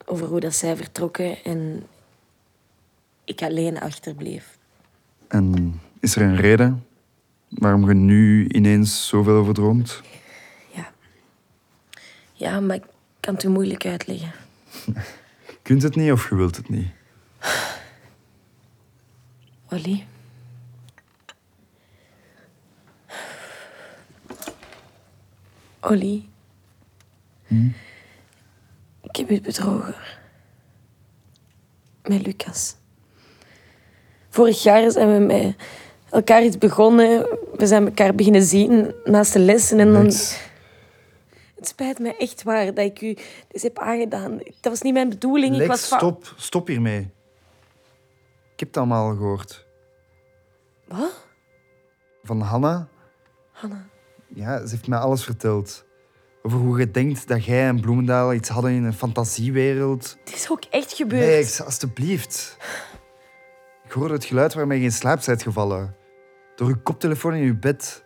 Over 0.05 0.27
hoe 0.27 0.41
dat 0.41 0.55
zij 0.55 0.77
vertrokken 0.77 1.45
en 1.45 1.87
ik 3.25 3.43
alleen 3.43 3.81
achterbleef. 3.81 4.58
En 5.29 5.81
is 6.01 6.17
er 6.17 6.23
een 6.23 6.37
reden 6.37 6.87
waarom 7.49 7.89
je 7.89 7.95
nu 7.95 8.49
ineens 8.49 9.07
zoveel 9.09 9.35
over 9.35 9.55
droomt? 9.55 10.01
Ja. 10.75 10.91
Ja, 12.33 12.61
maar 12.61 12.77
ik 12.77 12.85
kan 13.21 13.35
het 13.35 13.43
u 13.43 13.49
moeilijk 13.49 13.87
uitleggen. 13.87 14.33
Je 14.85 14.93
kunt 15.63 15.83
het 15.83 15.97
niet 15.97 16.13
of 16.13 16.29
je 16.29 16.35
wilt 16.35 16.57
het 16.57 16.69
niet. 16.69 16.89
Ollie? 19.71 20.07
Ollie? 25.81 26.29
Ik 29.03 29.17
heb 29.17 29.31
u 29.31 29.41
bedrogen. 29.41 29.95
Met 32.03 32.27
Lucas. 32.27 32.77
Vorig 34.39 34.63
jaar 34.63 34.91
zijn 34.91 35.13
we 35.13 35.19
met 35.19 35.55
elkaar 36.11 36.45
iets 36.45 36.59
begonnen. 36.59 37.39
We 37.57 37.67
zijn 37.67 37.85
elkaar 37.85 38.15
beginnen 38.15 38.43
zien 38.43 38.95
naast 39.05 39.33
de 39.33 39.39
lessen. 39.39 39.79
En 39.79 39.93
dan... 39.93 40.05
Het 40.05 41.69
spijt 41.69 41.99
me 41.99 42.17
echt 42.17 42.43
waar 42.43 42.65
dat 42.65 42.85
ik 42.85 43.01
u 43.01 43.17
dit 43.49 43.63
heb 43.63 43.79
aangedaan. 43.79 44.39
Dat 44.39 44.73
was 44.73 44.83
niet 44.83 44.93
mijn 44.93 45.09
bedoeling. 45.09 45.53
ik 45.53 45.59
Lex, 45.59 45.69
was 45.69 45.85
fa- 45.87 45.97
stop. 45.97 46.35
Stop 46.37 46.67
hiermee. 46.67 47.01
Ik 48.53 48.59
heb 48.59 48.69
het 48.69 48.77
allemaal 48.77 49.17
gehoord. 49.17 49.67
Wat? 50.89 51.27
Van 52.23 52.41
Hanna. 52.41 52.89
Hanna. 53.53 53.87
Ja, 54.35 54.67
ze 54.67 54.71
heeft 54.71 54.89
mij 54.89 54.99
alles 54.99 55.25
verteld. 55.25 55.85
Over 56.43 56.59
hoe 56.59 56.79
je 56.79 56.91
denkt 56.91 57.29
dat 57.29 57.45
jij 57.45 57.67
en 57.67 57.81
Bloemendaal 57.81 58.35
iets 58.35 58.49
hadden 58.49 58.71
in 58.73 58.85
een 58.85 58.95
fantasiewereld. 58.95 60.17
Het 60.25 60.35
is 60.35 60.51
ook 60.51 60.65
echt 60.71 60.93
gebeurd. 60.93 61.25
Lex, 61.25 61.63
alstublieft. 61.63 62.57
Ik 63.89 63.95
hoorde 63.95 64.15
het 64.15 64.25
geluid 64.25 64.55
waarmee 64.55 64.79
je 64.79 64.85
in 64.85 64.93
slaap 64.93 65.21
bent 65.27 65.43
gevallen. 65.43 65.95
Door 66.57 66.69
uw 66.69 66.81
koptelefoon 66.83 67.35
in 67.35 67.43
uw 67.43 67.59
bed. 67.59 68.05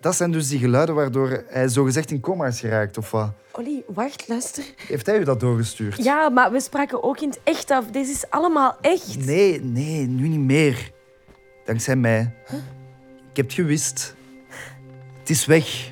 Dat 0.00 0.14
zijn 0.14 0.30
dus 0.30 0.48
die 0.48 0.58
geluiden 0.58 0.94
waardoor 0.94 1.42
hij 1.48 1.68
zogezegd 1.68 2.10
in 2.10 2.20
coma 2.20 2.46
is 2.46 2.60
geraakt, 2.60 2.98
of 2.98 3.10
wat? 3.10 3.32
Ollie, 3.52 3.84
wacht, 3.86 4.28
luister. 4.28 4.64
Heeft 4.76 5.06
hij 5.06 5.18
u 5.18 5.24
dat 5.24 5.40
doorgestuurd? 5.40 6.04
Ja, 6.04 6.28
maar 6.28 6.52
we 6.52 6.60
spraken 6.60 7.02
ook 7.02 7.20
in 7.20 7.28
het 7.28 7.40
echt 7.42 7.70
af. 7.70 7.84
Dit 7.90 8.08
is 8.08 8.30
allemaal 8.30 8.76
echt. 8.80 9.26
Nee, 9.26 9.62
nee, 9.62 10.06
nu 10.06 10.28
niet 10.28 10.40
meer. 10.40 10.90
Dankzij 11.64 11.96
mij. 11.96 12.34
Ik 13.30 13.36
heb 13.36 13.44
het 13.44 13.54
gewist. 13.54 14.14
Het 15.18 15.30
is 15.30 15.46
weg. 15.46 15.90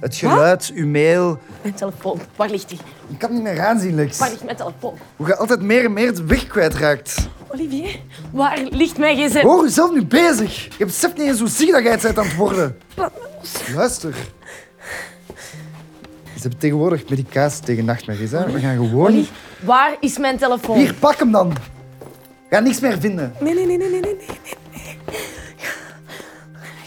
Het 0.00 0.16
geluid, 0.16 0.72
uw 0.74 0.86
mail. 0.86 1.38
Mijn 1.62 1.74
telefoon. 1.74 2.20
Waar 2.36 2.50
ligt 2.50 2.68
die? 2.68 2.78
Ik 3.08 3.18
kan 3.18 3.34
het 3.34 3.42
niet 3.42 3.52
meer 3.52 3.60
aanzien, 3.60 3.94
Lex. 3.94 4.18
Waar 4.18 4.30
ligt 4.30 4.44
mijn 4.44 4.56
telefoon? 4.56 4.98
Hoe 5.16 5.26
je 5.26 5.36
altijd 5.36 5.62
meer 5.62 5.84
en 5.84 5.92
meer 5.92 6.14
de 6.14 6.24
weg 6.24 6.46
kwijtraakt. 6.46 7.28
Olivier, 7.56 8.00
waar 8.32 8.58
ligt 8.70 8.98
mijn 8.98 9.16
gsm? 9.16 9.42
Hoor 9.42 9.64
jezelf 9.64 9.92
nu 9.92 10.04
bezig. 10.04 10.68
Je 10.78 10.84
beseft 10.84 11.16
niet 11.16 11.26
eens 11.26 11.38
hoe 11.38 11.48
ziek 11.48 11.70
dat 11.70 11.82
jij 11.82 11.92
het 11.92 12.02
bent 12.02 12.18
aan 12.18 12.24
het 12.24 12.36
worden. 12.36 12.78
Luister. 13.74 14.14
Ze 16.34 16.42
hebben 16.42 16.58
tegenwoordig 16.58 17.08
medicatie 17.08 17.64
tegen 17.64 17.84
nachtmerries. 17.84 18.30
Hè? 18.30 18.50
We 18.50 18.60
gaan 18.60 18.74
gewoon... 18.74 19.06
Ollie, 19.06 19.28
waar 19.60 19.96
is 20.00 20.18
mijn 20.18 20.38
telefoon? 20.38 20.78
Hier, 20.78 20.94
pak 20.94 21.18
hem 21.18 21.30
dan. 21.30 21.56
Ga 22.50 22.60
niks 22.60 22.80
meer 22.80 23.00
vinden. 23.00 23.32
Nee, 23.40 23.54
nee, 23.54 23.66
nee, 23.66 23.76
nee, 23.76 23.90
nee, 23.90 24.00
nee, 24.00 24.16
nee, 24.16 24.28
nee. 24.72 24.98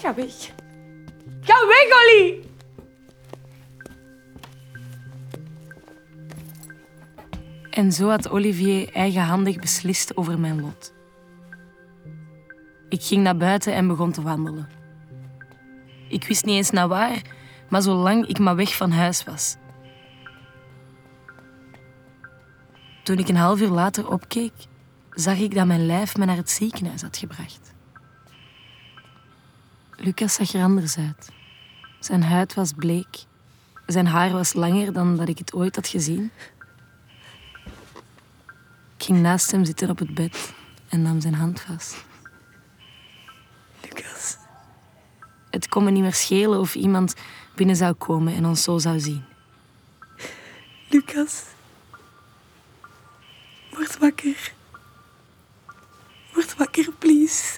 Ga 0.01 0.13
weg. 0.15 0.33
Ga 1.41 1.67
weg, 1.67 1.85
Ollie! 2.01 2.38
En 7.79 7.91
zo 7.91 8.09
had 8.09 8.29
Olivier 8.29 8.93
eigenhandig 8.93 9.59
beslist 9.59 10.17
over 10.17 10.39
mijn 10.39 10.61
lot. 10.61 10.93
Ik 12.89 13.03
ging 13.03 13.23
naar 13.23 13.37
buiten 13.37 13.73
en 13.73 13.87
begon 13.87 14.11
te 14.11 14.21
wandelen. 14.21 14.69
Ik 16.09 16.23
wist 16.23 16.45
niet 16.45 16.55
eens 16.55 16.69
naar 16.69 16.87
waar, 16.87 17.21
maar 17.69 17.81
zolang 17.81 18.27
ik 18.27 18.39
maar 18.39 18.55
weg 18.55 18.75
van 18.75 18.91
huis 18.91 19.23
was. 19.23 19.55
Toen 23.03 23.17
ik 23.17 23.27
een 23.27 23.35
half 23.35 23.61
uur 23.61 23.69
later 23.69 24.11
opkeek, 24.11 24.53
zag 25.13 25.37
ik 25.37 25.55
dat 25.55 25.67
mijn 25.67 25.85
lijf 25.85 26.17
me 26.17 26.25
naar 26.25 26.37
het 26.37 26.49
ziekenhuis 26.49 27.01
had 27.01 27.17
gebracht. 27.17 27.73
Lucas 29.95 30.33
zag 30.33 30.53
er 30.53 30.63
anders 30.63 30.97
uit. 30.97 31.31
Zijn 31.99 32.23
huid 32.23 32.53
was 32.53 32.73
bleek. 32.73 33.17
Zijn 33.85 34.07
haar 34.07 34.31
was 34.31 34.53
langer 34.53 34.93
dan 34.93 35.15
dat 35.15 35.29
ik 35.29 35.37
het 35.37 35.53
ooit 35.53 35.75
had 35.75 35.87
gezien. 35.87 36.31
Ik 39.09 39.15
ging 39.15 39.27
naast 39.27 39.51
hem 39.51 39.65
zitten 39.65 39.89
op 39.89 39.99
het 39.99 40.13
bed 40.13 40.53
en 40.89 41.01
nam 41.01 41.21
zijn 41.21 41.33
hand 41.33 41.61
vast. 41.61 42.05
Lucas. 43.81 44.37
Het 45.49 45.69
kon 45.69 45.83
me 45.83 45.91
niet 45.91 46.01
meer 46.01 46.13
schelen 46.13 46.59
of 46.59 46.75
iemand 46.75 47.13
binnen 47.55 47.75
zou 47.75 47.93
komen 47.93 48.33
en 48.33 48.45
ons 48.45 48.63
zo 48.63 48.77
zou 48.77 48.99
zien. 48.99 49.23
Lucas. 50.89 51.43
Word 53.69 53.97
wakker. 53.97 54.53
Word 56.33 56.55
wakker, 56.55 56.91
please. 56.99 57.57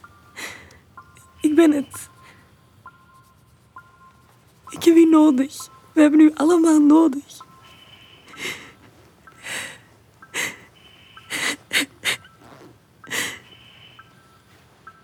Ik 1.41 1.55
ben 1.55 1.71
het. 1.71 2.09
Ik 4.69 4.83
heb 4.83 4.95
u 4.95 5.05
nodig. 5.09 5.69
We 5.93 6.01
hebben 6.01 6.19
u 6.19 6.31
allemaal 6.33 6.79
nodig. 6.79 7.49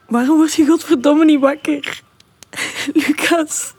Waarom 0.07 0.37
word 0.37 0.53
je 0.53 0.65
godverdomme 0.65 1.25
niet 1.25 1.39
wakker? 1.39 2.01
Lucas. 2.93 3.73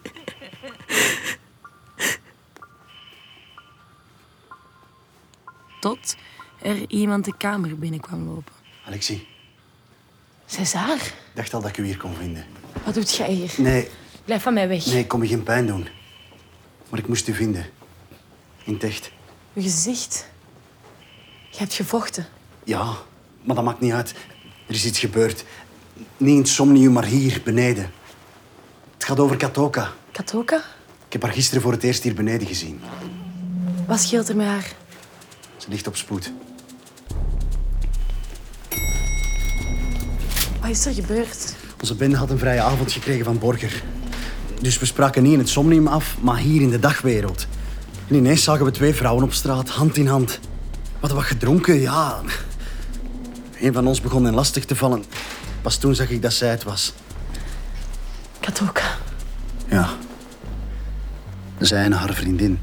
Tot 5.80 6.16
er 6.62 6.76
iemand 6.90 7.24
de 7.24 7.36
kamer 7.36 7.78
binnenkwam 7.78 8.24
lopen. 8.26 8.52
Alexie, 8.86 9.26
César, 10.46 10.96
ik 10.96 11.14
dacht 11.34 11.54
al 11.54 11.60
dat 11.60 11.70
ik 11.70 11.76
u 11.78 11.84
hier 11.84 11.96
kon 11.96 12.14
vinden. 12.14 12.44
wat 12.84 12.94
doet 12.94 13.14
jij 13.16 13.32
hier? 13.32 13.52
Nee, 13.56 13.88
Blijf 14.24 14.42
van 14.42 14.54
mij 14.54 14.68
weg. 14.68 14.86
nee, 14.86 14.98
ik 14.98 15.08
kon 15.08 15.20
me 15.20 15.26
geen 15.26 15.42
pijn 15.42 15.66
doen. 15.66 15.88
Maar 16.90 16.98
ik 16.98 17.08
moest 17.08 17.28
u 17.28 17.34
vinden. 17.34 17.66
In 18.64 18.72
het 18.72 18.82
echt. 18.84 19.10
Uw 19.54 19.62
gezicht. 19.62 20.28
Je 21.50 21.58
hebt 21.58 21.72
gevochten. 21.74 22.26
Ja, 22.64 22.96
maar 23.42 23.56
dat 23.56 23.64
maakt 23.64 23.80
niet 23.80 23.92
uit. 23.92 24.14
Er 24.66 24.74
is 24.74 24.84
iets 24.84 24.98
gebeurd. 24.98 25.44
Niet 26.16 26.34
in 26.34 26.38
het 26.38 26.48
Somnium, 26.48 26.92
maar 26.92 27.04
hier, 27.04 27.40
beneden. 27.44 27.90
Het 28.94 29.04
gaat 29.04 29.20
over 29.20 29.36
Katoka. 29.36 29.92
Katoka? 30.12 30.56
Ik 31.06 31.12
heb 31.12 31.22
haar 31.22 31.32
gisteren 31.32 31.62
voor 31.62 31.72
het 31.72 31.82
eerst 31.82 32.02
hier 32.02 32.14
beneden 32.14 32.46
gezien. 32.46 32.80
Wat 33.86 34.00
scheelt 34.00 34.28
er 34.28 34.36
met 34.36 34.46
haar? 34.46 34.72
Ze 35.56 35.68
ligt 35.68 35.86
op 35.86 35.96
spoed. 35.96 36.32
Wat 40.60 40.70
is 40.70 40.86
er 40.86 40.94
gebeurd? 40.94 41.54
Onze 41.80 41.94
bende 41.94 42.16
had 42.16 42.30
een 42.30 42.38
vrije 42.38 42.60
avond 42.60 42.92
gekregen 42.92 43.24
van 43.24 43.38
Borger. 43.38 43.82
Dus 44.60 44.78
we 44.78 44.86
spraken 44.86 45.22
niet 45.22 45.32
in 45.32 45.38
het 45.38 45.48
Somnium 45.48 45.86
af, 45.86 46.16
maar 46.20 46.36
hier 46.36 46.60
in 46.60 46.70
de 46.70 46.78
dagwereld. 46.78 47.46
En 48.08 48.14
ineens 48.14 48.42
zagen 48.42 48.64
we 48.64 48.70
twee 48.70 48.94
vrouwen 48.94 49.24
op 49.24 49.32
straat, 49.32 49.68
hand 49.68 49.96
in 49.96 50.06
hand. 50.06 50.40
We 50.82 50.88
hadden 51.00 51.18
wat 51.18 51.26
gedronken, 51.26 51.80
ja. 51.80 52.20
Een 53.60 53.72
van 53.72 53.86
ons 53.86 54.00
begon 54.00 54.24
hen 54.24 54.34
lastig 54.34 54.64
te 54.64 54.76
vallen. 54.76 55.04
Pas 55.62 55.76
toen 55.76 55.94
zag 55.94 56.10
ik 56.10 56.22
dat 56.22 56.32
zij 56.32 56.50
het 56.50 56.62
was. 56.62 56.92
Katoka. 58.40 58.96
Ja. 59.68 59.88
Zij 61.58 61.82
en 61.84 61.92
haar 61.92 62.14
vriendin. 62.14 62.60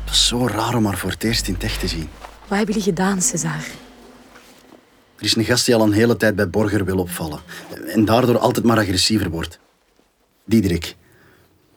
Het 0.00 0.08
was 0.10 0.26
zo 0.26 0.46
raar 0.46 0.74
om 0.74 0.86
haar 0.86 0.98
voor 0.98 1.10
het 1.10 1.24
eerst 1.24 1.48
in 1.48 1.54
het 1.54 1.62
echt 1.62 1.80
te 1.80 1.88
zien. 1.88 2.08
Wat 2.48 2.58
hebben 2.58 2.74
jullie 2.74 2.82
gedaan, 2.82 3.22
César? 3.22 3.64
Er 5.16 5.24
is 5.28 5.36
een 5.36 5.44
gast 5.44 5.66
die 5.66 5.74
al 5.74 5.82
een 5.82 5.92
hele 5.92 6.16
tijd 6.16 6.36
bij 6.36 6.50
Borger 6.50 6.84
wil 6.84 6.98
opvallen. 6.98 7.40
En 7.86 8.04
daardoor 8.04 8.38
altijd 8.38 8.66
maar 8.66 8.78
agressiever 8.78 9.30
wordt. 9.30 9.58
Diederik. 10.44 10.96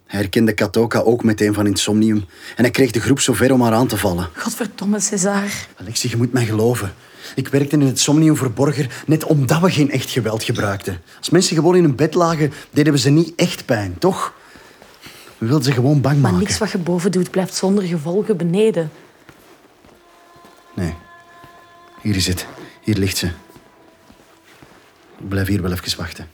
Hij 0.05 0.19
herkende 0.19 0.53
Katoka 0.53 0.99
ook 0.99 1.23
meteen 1.23 1.53
van 1.53 1.67
Insomnium. 1.67 2.25
En 2.55 2.63
hij 2.63 2.71
kreeg 2.71 2.91
de 2.91 2.99
groep 2.99 3.19
zover 3.19 3.51
om 3.51 3.61
haar 3.61 3.73
aan 3.73 3.87
te 3.87 3.97
vallen. 3.97 4.29
Godverdomme, 4.35 4.99
César. 4.99 5.67
Alexie, 5.75 6.09
je 6.09 6.17
moet 6.17 6.33
mij 6.33 6.45
geloven. 6.45 6.93
Ik 7.35 7.47
werkte 7.47 7.75
in 7.75 7.81
het 7.81 7.99
Somnium 7.99 8.35
voor 8.35 8.51
Borger 8.51 9.03
net 9.07 9.23
omdat 9.23 9.61
we 9.61 9.71
geen 9.71 9.91
echt 9.91 10.09
geweld 10.09 10.43
gebruikten. 10.43 11.01
Als 11.17 11.29
mensen 11.29 11.55
gewoon 11.55 11.75
in 11.75 11.83
hun 11.83 11.95
bed 11.95 12.13
lagen, 12.13 12.53
deden 12.71 12.93
we 12.93 12.99
ze 12.99 13.09
niet 13.09 13.33
echt 13.35 13.65
pijn, 13.65 13.97
toch? 13.99 14.33
We 15.37 15.45
wilden 15.45 15.65
ze 15.65 15.71
gewoon 15.71 16.01
bang 16.01 16.21
Maar 16.21 16.31
maken. 16.31 16.47
niks 16.47 16.57
wat 16.57 16.71
je 16.71 16.77
boven 16.77 17.11
doet 17.11 17.31
blijft 17.31 17.53
zonder 17.53 17.83
gevolgen 17.83 18.37
beneden. 18.37 18.91
Nee. 20.73 20.93
Hier 22.01 22.15
is 22.15 22.27
het. 22.27 22.45
Hier 22.81 22.97
ligt 22.97 23.17
ze. 23.17 23.25
Ik 25.19 25.29
blijf 25.29 25.47
hier 25.47 25.61
wel 25.61 25.71
even 25.71 25.97
wachten. 25.97 26.27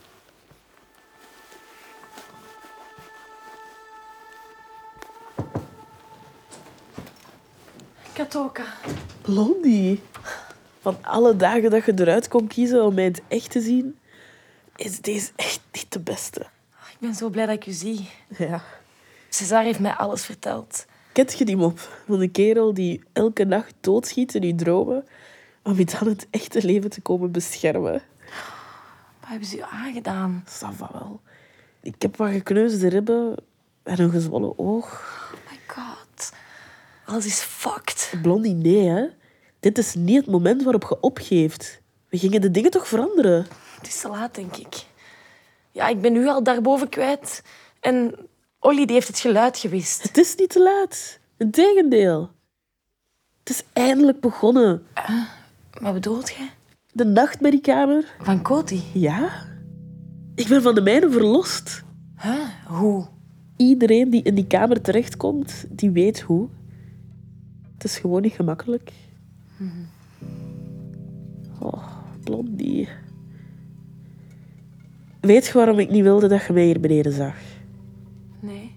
Katoka. 8.13 8.63
Blondie. 9.21 10.01
Van 10.81 10.97
alle 11.01 11.35
dagen 11.35 11.69
dat 11.69 11.85
je 11.85 11.93
eruit 11.95 12.27
kon 12.27 12.47
kiezen 12.47 12.85
om 12.85 12.93
mij 12.93 13.05
in 13.05 13.11
het 13.11 13.21
echt 13.27 13.51
te 13.51 13.61
zien, 13.61 13.99
is 14.75 15.01
deze 15.01 15.31
echt 15.35 15.61
niet 15.71 15.91
de 15.91 15.99
beste. 15.99 16.39
Ik 16.91 16.97
ben 16.99 17.13
zo 17.15 17.29
blij 17.29 17.45
dat 17.45 17.55
ik 17.55 17.65
u 17.65 17.71
zie. 17.71 18.09
Ja. 18.37 18.63
César 19.29 19.63
heeft 19.63 19.79
mij 19.79 19.93
alles 19.93 20.25
verteld. 20.25 20.85
Kent 21.11 21.37
je 21.37 21.45
die 21.45 21.57
mop 21.57 21.79
van 21.79 22.21
een 22.21 22.31
kerel 22.31 22.73
die 22.73 23.03
elke 23.13 23.43
nacht 23.43 23.73
doodschiet 23.81 24.35
in 24.35 24.41
je 24.41 24.55
dromen 24.55 25.05
om 25.63 25.77
je 25.77 25.85
dan 25.85 26.07
het 26.07 26.27
echte 26.29 26.65
leven 26.65 26.89
te 26.89 27.01
komen 27.01 27.31
beschermen? 27.31 28.01
Wat 29.19 29.29
hebben 29.29 29.47
ze 29.47 29.57
u 29.57 29.61
aangedaan? 29.61 30.43
Ça 30.47 30.75
va 30.75 30.89
wel. 30.91 31.21
Ik 31.81 32.01
heb 32.01 32.17
wat 32.17 32.29
gekneusde 32.29 32.87
ribben 32.87 33.35
en 33.83 33.99
een 33.99 34.11
gezwollen 34.11 34.59
oog. 34.59 35.19
Oh 35.33 35.51
my 35.51 35.59
god. 35.67 36.33
Alles 37.05 37.25
is 37.25 37.39
fucked. 37.39 38.13
Blondie, 38.21 38.53
nee 38.53 38.87
hè. 38.89 39.07
Dit 39.61 39.77
is 39.77 39.95
niet 39.95 40.15
het 40.15 40.25
moment 40.25 40.63
waarop 40.63 40.85
je 40.89 40.99
opgeeft. 40.99 41.81
We 42.09 42.17
gingen 42.17 42.41
de 42.41 42.51
dingen 42.51 42.71
toch 42.71 42.87
veranderen? 42.87 43.45
Het 43.77 43.87
is 43.87 44.01
te 44.01 44.09
laat, 44.09 44.35
denk 44.35 44.55
ik. 44.55 44.85
Ja, 45.71 45.87
ik 45.87 46.01
ben 46.01 46.13
nu 46.13 46.27
al 46.27 46.43
daarboven 46.43 46.89
kwijt. 46.89 47.43
En 47.79 48.15
Olly 48.59 48.85
die 48.85 48.95
heeft 48.95 49.07
het 49.07 49.19
geluid 49.19 49.57
gewist. 49.57 50.03
Het 50.03 50.17
is 50.17 50.35
niet 50.35 50.49
te 50.49 50.61
laat. 50.61 51.19
Integendeel. 51.37 52.29
Het 53.39 53.49
is 53.49 53.63
eindelijk 53.73 54.19
begonnen. 54.19 54.83
Wat 55.81 55.93
bedoelt 55.93 56.29
je? 56.29 56.47
De 56.91 57.05
nachtmerriekamer. 57.05 58.15
Van 58.19 58.41
Coty? 58.41 58.81
Ja. 58.93 59.45
Ik 60.35 60.47
ben 60.47 60.61
van 60.61 60.75
de 60.75 60.81
mijne 60.81 61.11
verlost. 61.11 61.83
Huh? 62.21 62.47
Hoe? 62.67 63.07
Iedereen 63.57 64.09
die 64.09 64.23
in 64.23 64.35
die 64.35 64.47
kamer 64.47 64.81
terechtkomt, 64.81 65.65
die 65.69 65.91
weet 65.91 66.21
hoe. 66.21 66.49
Het 67.73 67.83
is 67.83 67.97
gewoon 67.97 68.21
niet 68.21 68.33
gemakkelijk. 68.33 68.91
Oh, 71.59 71.87
blondie. 72.23 72.89
Weet 75.21 75.45
je 75.45 75.53
waarom 75.53 75.79
ik 75.79 75.89
niet 75.89 76.03
wilde 76.03 76.27
dat 76.27 76.45
je 76.45 76.53
mij 76.53 76.65
hier 76.65 76.79
beneden 76.79 77.13
zag? 77.13 77.35
Nee. 78.39 78.75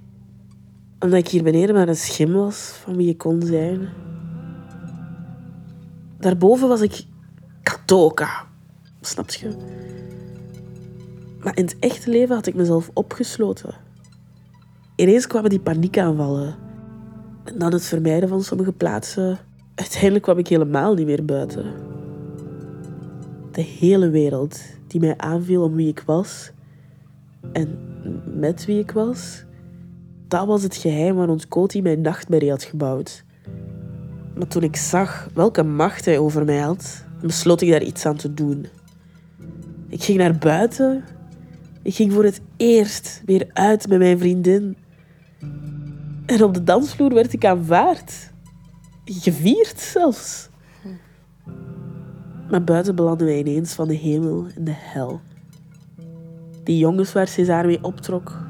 Omdat 0.98 1.18
ik 1.18 1.28
hier 1.28 1.42
beneden 1.42 1.74
maar 1.74 1.88
een 1.88 1.96
schim 1.96 2.32
was 2.32 2.80
van 2.82 2.96
wie 2.96 3.06
je 3.06 3.16
kon 3.16 3.42
zijn. 3.42 3.88
Daarboven 6.18 6.68
was 6.68 6.80
ik 6.80 7.04
Katoka. 7.62 8.46
Snap 9.00 9.30
je? 9.30 9.56
Maar 11.40 11.56
in 11.56 11.64
het 11.64 11.78
echte 11.78 12.10
leven 12.10 12.34
had 12.34 12.46
ik 12.46 12.54
mezelf 12.54 12.90
opgesloten. 12.94 13.74
Ineens 14.96 15.26
kwamen 15.26 15.50
die 15.50 15.60
paniekaanvallen. 15.60 16.56
En 17.44 17.58
dan 17.58 17.72
het 17.72 17.84
vermijden 17.84 18.28
van 18.28 18.42
sommige 18.42 18.72
plaatsen. 18.72 19.38
Uiteindelijk 19.74 20.22
kwam 20.22 20.38
ik 20.38 20.48
helemaal 20.48 20.94
niet 20.94 21.06
meer 21.06 21.24
buiten. 21.24 21.72
De 23.52 23.62
hele 23.62 24.08
wereld 24.10 24.60
die 24.86 25.00
mij 25.00 25.16
aanviel 25.16 25.62
om 25.62 25.74
wie 25.74 25.88
ik 25.88 26.02
was. 26.06 26.50
En 27.52 27.78
met 28.38 28.64
wie 28.64 28.78
ik 28.78 28.90
was. 28.90 29.44
Dat 30.28 30.46
was 30.46 30.62
het 30.62 30.76
geheim 30.76 31.16
waar 31.16 31.28
ons 31.28 31.48
Coty 31.48 31.80
mijn 31.80 32.00
nachtmerrie 32.00 32.50
had 32.50 32.62
gebouwd. 32.62 33.24
Maar 34.36 34.46
toen 34.46 34.62
ik 34.62 34.76
zag 34.76 35.28
welke 35.34 35.62
macht 35.62 36.04
hij 36.04 36.18
over 36.18 36.44
mij 36.44 36.58
had, 36.58 37.04
besloot 37.20 37.60
ik 37.60 37.70
daar 37.70 37.82
iets 37.82 38.06
aan 38.06 38.16
te 38.16 38.34
doen. 38.34 38.66
Ik 39.88 40.02
ging 40.02 40.18
naar 40.18 40.38
buiten. 40.38 41.04
Ik 41.82 41.94
ging 41.94 42.12
voor 42.12 42.24
het 42.24 42.40
eerst 42.56 43.22
weer 43.24 43.50
uit 43.52 43.88
met 43.88 43.98
mijn 43.98 44.18
vriendin. 44.18 44.76
En 46.26 46.42
op 46.42 46.54
de 46.54 46.64
dansvloer 46.64 47.14
werd 47.14 47.32
ik 47.32 47.44
aanvaard. 47.44 48.32
Gevierd 49.04 49.80
zelfs. 49.80 50.48
Maar 52.50 52.64
buiten 52.64 52.94
belanden 52.94 53.26
wij 53.26 53.38
ineens 53.38 53.72
van 53.72 53.88
de 53.88 53.94
hemel 53.94 54.46
in 54.56 54.64
de 54.64 54.74
hel. 54.74 55.20
Die 56.62 56.78
jongens 56.78 57.12
waar 57.12 57.28
César 57.28 57.66
mee 57.66 57.84
optrok, 57.84 58.40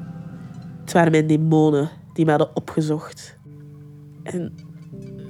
het 0.81 0.91
waren 0.91 1.11
mijn 1.11 1.27
demonen 1.27 1.89
die 2.13 2.25
me 2.25 2.31
hadden 2.31 2.55
opgezocht. 2.55 3.37
En 4.23 4.53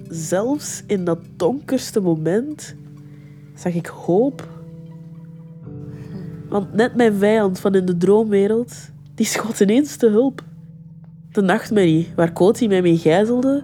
zelfs 0.09 0.83
in 0.87 1.05
dat 1.05 1.19
donkerste 1.35 1.99
moment 1.99 2.75
zag 3.55 3.73
ik 3.73 3.87
hoop. 3.87 4.47
Want 6.49 6.73
net 6.73 6.95
mijn 6.95 7.13
vijand 7.13 7.59
van 7.59 7.75
in 7.75 7.85
de 7.85 7.97
droomwereld, 7.97 8.75
die 9.15 9.25
schoot 9.25 9.59
ineens 9.59 9.95
te 9.95 10.09
hulp. 10.09 10.43
De 11.31 11.41
nachtmerrie 11.41 12.11
waar 12.15 12.33
Coty 12.33 12.67
mij 12.67 12.81
mee 12.81 12.97
gijzelde, 12.97 13.63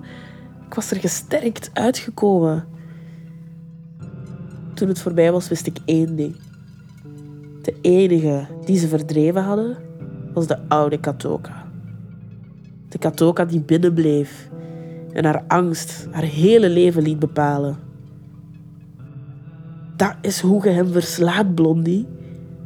ik 0.71 0.77
was 0.77 0.91
er 0.91 0.99
gesterkt 0.99 1.69
uitgekomen. 1.73 2.65
toen 4.73 4.87
het 4.87 5.01
voorbij 5.01 5.31
was, 5.31 5.47
wist 5.47 5.67
ik 5.67 5.77
één 5.85 6.15
ding. 6.15 6.35
De 7.61 7.75
enige 7.81 8.45
die 8.65 8.77
ze 8.77 8.87
verdreven 8.87 9.43
hadden, 9.43 9.77
was 10.33 10.47
de 10.47 10.57
oude 10.67 10.99
Katoka. 10.99 11.67
De 12.89 12.97
Katoka 12.97 13.45
die 13.45 13.59
binnenbleef 13.59 14.49
en 15.13 15.25
haar 15.25 15.43
angst 15.47 16.07
haar 16.11 16.23
hele 16.23 16.69
leven 16.69 17.03
liet 17.03 17.19
bepalen. 17.19 17.77
Dat 19.95 20.15
is 20.21 20.39
hoe 20.39 20.63
je 20.63 20.69
hem 20.69 20.87
verslaat, 20.87 21.55
Blondie. 21.55 22.07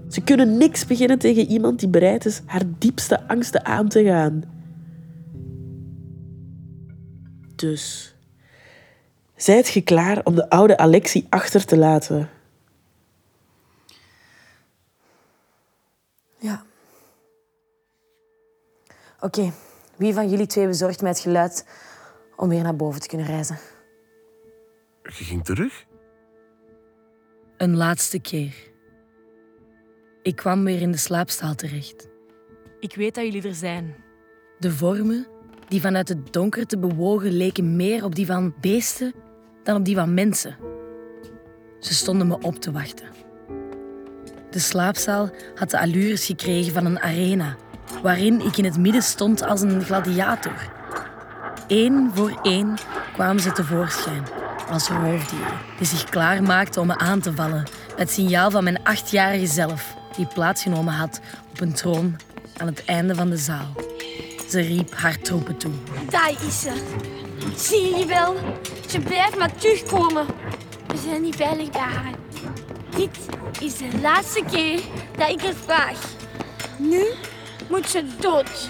Ze 0.08 0.22
kunnen 0.22 0.58
niks 0.58 0.86
beginnen 0.86 1.20
tegen 1.20 1.48
iemand 1.48 1.80
die 1.80 1.89
bereid 1.89 2.26
is 2.26 2.41
haar 2.46 2.63
diepste 2.78 3.28
angsten 3.28 3.65
aan 3.65 3.88
te 3.88 4.04
gaan. 4.04 4.55
Dus, 7.56 8.15
zijt 9.36 9.68
je 9.68 9.82
klaar 9.82 10.22
om 10.24 10.36
de 10.36 10.50
oude 10.50 10.78
Alexie 10.78 11.28
achter 11.30 11.65
te 11.65 11.78
laten? 11.78 12.30
Ja. 16.38 16.65
Oké, 19.20 19.52
wie 19.98 20.13
van 20.13 20.30
jullie 20.30 20.48
twee 20.48 20.68
bezorgt 20.68 21.02
mij 21.02 21.10
het 21.10 21.20
geluid 21.20 21.65
om 22.36 22.50
weer 22.50 22.63
naar 22.63 22.76
boven 22.76 23.02
te 23.02 23.08
kunnen 23.08 23.28
reizen? 23.28 23.58
Je 25.04 25.24
ging 25.24 25.46
terug? 25.46 25.86
Een 27.58 27.76
laatste 27.76 28.20
keer. 28.20 28.54
Ik 30.22 30.36
kwam 30.36 30.63
weer 30.63 30.82
in 30.82 30.91
de 30.91 30.98
slaapzaal 30.98 31.56
terecht. 31.56 32.08
Ik 32.80 32.96
weet 32.96 33.15
dat 33.15 33.24
jullie 33.24 33.48
er 33.48 33.56
zijn. 33.56 33.96
De 34.60 34.72
vormen 34.72 35.28
die 35.67 35.82
vanuit 35.82 36.10
het 36.10 36.34
donker 36.34 36.65
te 36.65 36.78
bewogen 36.78 37.32
leken 37.32 37.75
meer 37.75 38.04
op 38.04 38.15
die 38.15 38.25
van 38.25 38.54
beesten 38.62 39.13
dan 39.63 39.75
op 39.75 39.86
die 39.86 39.95
van 39.95 40.13
mensen. 40.13 40.56
Ze 41.80 41.93
stonden 41.93 42.28
me 42.28 42.38
op 42.41 42.56
te 42.56 42.71
wachten. 42.71 43.06
De 44.49 44.60
slaapzaal 44.60 45.30
had 45.56 45.69
de 45.69 45.80
allures 45.80 46.25
gekregen 46.25 46.73
van 46.73 46.86
een 46.86 46.99
arena, 46.99 47.56
waarin 48.01 48.41
ik 48.41 48.58
in 48.58 48.65
het 48.65 48.78
midden 48.78 49.04
stond 49.04 49.43
als 49.43 49.62
een 49.62 49.84
gladiator. 49.84 50.71
Eén 51.67 52.12
voor 52.13 52.39
één 52.41 52.73
kwamen 53.13 53.41
ze 53.41 53.51
tevoorschijn, 53.51 54.23
als 54.69 54.89
roofdieren, 54.89 55.58
die 55.78 55.88
zich 55.88 56.04
klaarmaakten 56.04 56.82
om 56.82 56.88
me 56.88 56.97
aan 56.97 57.19
te 57.19 57.34
vallen, 57.34 57.63
met 57.97 58.12
signaal 58.12 58.51
van 58.51 58.63
mijn 58.63 58.84
achtjarige 58.84 59.47
zelf, 59.47 59.95
die 60.15 60.28
plaatsgenomen 60.34 60.93
had 60.93 61.21
op 61.51 61.62
een 61.62 61.73
troon 61.73 62.15
aan 62.58 62.67
het 62.67 62.86
einde 62.86 63.15
van 63.15 63.30
de 63.30 63.38
zaal. 63.38 63.85
Ze 64.47 64.62
riep 64.62 64.93
haar 64.93 65.19
troepen 65.19 65.58
toe. 65.58 65.71
Daar 66.10 66.34
is 66.47 66.62
ze. 66.62 66.71
Zie 67.55 67.95
je 67.97 68.05
wel? 68.05 68.36
Ze 68.88 68.99
blijft 68.99 69.38
maar 69.38 69.55
terugkomen. 69.55 70.25
We 70.88 70.97
zijn 70.97 71.21
niet 71.21 71.36
veilig 71.36 71.69
bij 71.69 71.81
haar. 71.81 72.13
Dit 72.95 73.17
is 73.60 73.77
de 73.77 73.99
laatste 74.01 74.43
keer 74.51 74.81
dat 75.17 75.29
ik 75.29 75.41
het 75.41 75.55
vraag. 75.65 75.99
Nu 76.77 77.03
moet 77.69 77.89
ze 77.89 78.03
dood. 78.19 78.69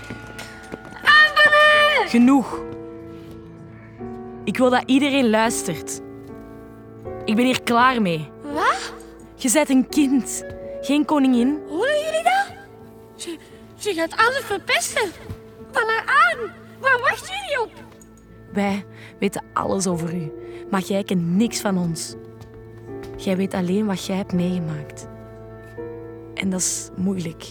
Aanvallen! 1.03 2.09
Genoeg. 2.09 2.59
Ik 4.43 4.57
wil 4.57 4.69
dat 4.69 4.83
iedereen 4.85 5.29
luistert. 5.29 6.01
Ik 7.25 7.35
ben 7.35 7.45
hier 7.45 7.61
klaar 7.63 8.01
mee. 8.01 8.29
Wat? 8.53 8.93
Je 9.35 9.51
bent 9.51 9.69
een 9.69 9.89
kind, 9.89 10.43
geen 10.81 11.05
koningin. 11.05 11.59
Horen 11.67 11.99
jullie 12.03 12.23
dat? 12.23 12.45
Ze, 13.15 13.37
ze 13.77 13.93
gaat 13.93 14.17
alles 14.17 14.41
verpesten. 14.43 15.11
Aan. 15.77 16.51
Waar 16.79 16.99
wachten 16.99 17.35
jullie 17.35 17.61
op? 17.63 17.83
Wij 18.53 18.85
weten 19.19 19.43
alles 19.53 19.87
over 19.87 20.15
u, 20.15 20.31
maar 20.69 20.81
jij 20.81 21.03
kent 21.03 21.25
niks 21.25 21.59
van 21.59 21.77
ons. 21.77 22.15
Jij 23.17 23.37
weet 23.37 23.53
alleen 23.53 23.85
wat 23.85 24.05
jij 24.05 24.15
hebt 24.15 24.33
meegemaakt. 24.33 25.07
En 26.33 26.49
dat 26.49 26.59
is 26.59 26.89
moeilijk. 26.95 27.43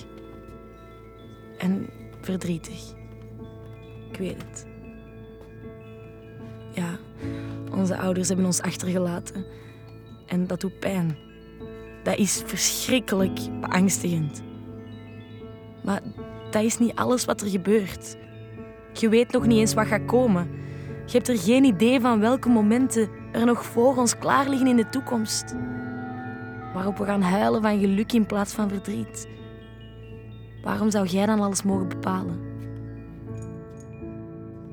En 1.59 1.91
verdrietig. 2.21 2.93
Ik 4.11 4.19
weet 4.19 4.43
het. 4.49 4.67
Ja, 6.73 6.99
onze 7.71 7.97
ouders 7.97 8.29
hebben 8.29 8.47
ons 8.47 8.63
achtergelaten. 8.63 9.47
En 10.27 10.47
dat 10.47 10.61
doet 10.61 10.79
pijn. 10.79 11.17
Dat 12.03 12.17
is 12.19 12.43
verschrikkelijk 12.47 13.41
beangstigend. 13.61 14.43
Maar 15.83 16.01
dat 16.55 16.63
is 16.63 16.79
niet 16.79 16.95
alles 16.95 17.25
wat 17.25 17.41
er 17.41 17.49
gebeurt. 17.49 18.17
Je 18.93 19.09
weet 19.09 19.33
nog 19.33 19.47
niet 19.47 19.59
eens 19.59 19.75
wat 19.75 19.87
gaat 19.87 20.05
komen. 20.05 20.49
Je 21.07 21.13
hebt 21.13 21.29
er 21.29 21.39
geen 21.39 21.65
idee 21.65 22.01
van 22.01 22.21
welke 22.21 22.49
momenten 22.49 23.09
er 23.33 23.47
nog 23.47 23.65
voor 23.65 23.97
ons 23.97 24.19
klaar 24.19 24.49
liggen 24.49 24.67
in 24.67 24.77
de 24.77 24.89
toekomst. 24.89 25.55
Waarop 26.75 26.99
we 26.99 27.05
gaan 27.05 27.23
huilen 27.23 27.63
van 27.63 27.79
geluk 27.79 28.13
in 28.13 28.27
plaats 28.27 28.53
van 28.53 28.69
verdriet. 28.69 29.29
Waarom 30.63 30.91
zou 30.91 31.07
jij 31.07 31.27
dan 31.27 31.41
alles 31.41 31.63
mogen 31.63 31.89
bepalen? 31.89 32.41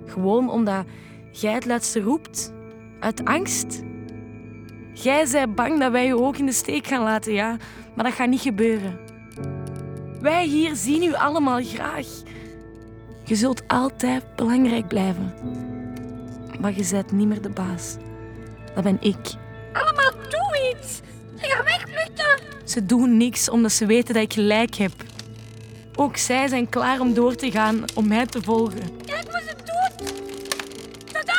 Gewoon 0.05 0.49
omdat 0.49 0.85
jij 1.31 1.53
het 1.53 1.65
luidste 1.65 2.01
roept? 2.01 2.53
Uit 2.99 3.25
angst? 3.25 3.83
Jij 4.93 5.27
bent 5.31 5.55
bang 5.55 5.79
dat 5.79 5.91
wij 5.91 6.05
je 6.05 6.21
ook 6.21 6.37
in 6.37 6.45
de 6.45 6.51
steek 6.51 6.87
gaan 6.87 7.03
laten, 7.03 7.33
ja? 7.33 7.57
Maar 7.95 8.05
dat 8.05 8.13
gaat 8.13 8.29
niet 8.29 8.41
gebeuren. 8.41 9.00
Wij 10.21 10.45
hier 10.45 10.75
zien 10.75 11.03
u 11.03 11.13
allemaal 11.13 11.63
graag. 11.63 12.07
Je 13.23 13.35
zult 13.35 13.67
altijd 13.67 14.35
belangrijk 14.35 14.87
blijven. 14.87 15.33
Maar 16.59 16.73
je 16.75 16.87
bent 16.91 17.11
niet 17.11 17.27
meer 17.27 17.41
de 17.41 17.49
baas. 17.49 17.95
Dat 18.75 18.83
ben 18.83 18.97
ik. 18.99 19.17
Allemaal 19.73 20.11
doe 20.11 20.75
iets. 20.75 20.99
Ze 21.39 21.47
gaan 21.49 21.65
wegvluchten. 21.65 22.47
Ze 22.63 22.85
doen 22.85 23.17
niks 23.17 23.49
omdat 23.49 23.71
ze 23.71 23.85
weten 23.85 24.13
dat 24.13 24.23
ik 24.23 24.33
gelijk 24.33 24.75
heb. 24.75 24.91
Ook 25.95 26.17
zij 26.17 26.47
zijn 26.47 26.69
klaar 26.69 26.99
om 26.99 27.13
door 27.13 27.35
te 27.35 27.51
gaan, 27.51 27.83
om 27.95 28.07
mij 28.07 28.25
te 28.25 28.41
volgen. 28.41 29.03
Kijk 29.05 29.31
wat 29.31 29.41
ze 29.47 29.55
doet. 29.55 30.13
Tada! 31.11 31.33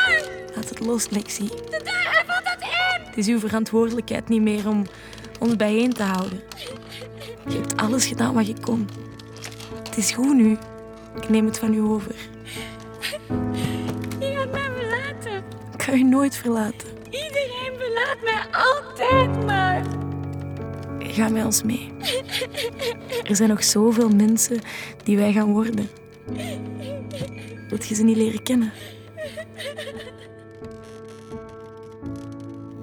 Laat 0.55 0.68
het 0.68 0.81
los, 0.81 1.09
Lexi. 1.09 1.49
Tada! 1.49 1.92
Hij 1.92 2.25
valt 2.27 2.45
uiteen. 2.45 3.07
Het 3.07 3.16
is 3.16 3.27
uw 3.27 3.38
verantwoordelijkheid 3.38 4.29
niet 4.29 4.42
meer 4.42 4.68
om 4.68 4.87
ons 5.38 5.57
bijeen 5.57 5.92
te 5.92 6.03
houden. 6.03 6.52
Alles 7.83 8.07
gedaan 8.07 8.35
wat 8.35 8.47
je 8.47 8.55
kon. 8.61 8.88
Het 9.83 9.97
is 9.97 10.11
goed 10.11 10.37
nu. 10.37 10.59
Ik 11.16 11.29
neem 11.29 11.47
het 11.47 11.59
van 11.59 11.75
u 11.75 11.81
over. 11.81 12.14
Je 14.21 14.35
gaat 14.37 14.53
mij 14.53 14.71
verlaten. 14.77 15.42
Ik 15.75 15.83
ga 15.83 15.92
u 15.92 16.03
nooit 16.03 16.37
verlaten. 16.37 16.88
Iedereen 17.05 17.73
verlaat 17.79 18.16
mij 18.25 18.45
altijd 18.51 19.47
maar. 19.47 19.83
Ga 20.99 21.29
met 21.29 21.45
ons 21.45 21.62
mee. 21.62 21.92
Er 23.29 23.37
zijn 23.37 23.49
nog 23.49 23.64
zoveel 23.64 24.09
mensen 24.09 24.61
die 25.05 25.16
wij 25.16 25.33
gaan 25.33 25.53
worden. 25.53 25.88
Wilt 27.68 27.88
je 27.88 27.95
ze 27.95 28.03
niet 28.03 28.16
leren 28.16 28.42
kennen? 28.42 28.73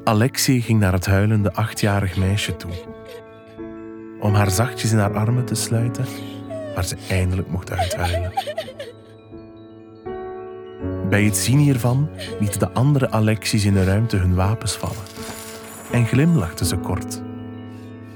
Alexie 0.03 0.62
ging 0.62 0.79
naar 0.79 0.93
het 0.93 1.05
huilende 1.05 1.53
achtjarig 1.53 2.17
meisje 2.17 2.57
toe. 2.57 2.71
Om 4.29 4.35
haar 4.35 4.51
zachtjes 4.51 4.91
in 4.91 4.97
haar 4.97 5.13
armen 5.13 5.45
te 5.45 5.55
sluiten, 5.55 6.05
waar 6.75 6.83
ze 6.83 6.97
eindelijk 7.09 7.49
mocht 7.49 7.71
uithuilen. 7.71 8.33
Bij 11.09 11.23
het 11.23 11.37
zien 11.37 11.57
hiervan 11.57 12.09
lieten 12.39 12.59
de 12.59 12.71
andere 12.71 13.11
Alexi's 13.11 13.65
in 13.65 13.73
de 13.73 13.83
ruimte 13.83 14.17
hun 14.17 14.35
wapens 14.35 14.77
vallen. 14.77 15.03
En 15.91 16.05
glimlachten 16.05 16.65
ze 16.65 16.77
kort, 16.77 17.21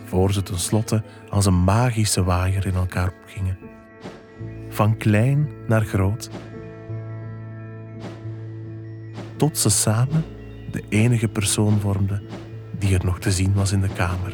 voor 0.06 0.34
ze 0.34 0.44
tenslotte 0.44 1.04
als 1.30 1.46
een 1.46 1.64
magische 1.64 2.24
waaier 2.24 2.66
in 2.66 2.76
elkaar 2.76 3.14
opgingen. 3.22 3.58
Van 4.70 4.98
klein 4.98 5.50
naar 5.68 5.86
groot. 5.86 6.30
Tot 9.38 9.58
ze 9.58 9.70
samen 9.70 10.26
de 10.72 10.84
enige 10.90 11.28
persoon 11.28 11.80
vormden 11.80 12.24
die 12.80 12.98
er 12.98 13.06
nog 13.06 13.20
te 13.20 13.32
zien 13.32 13.54
was 13.54 13.72
in 13.72 13.82
de 13.82 13.94
kamer. 13.94 14.34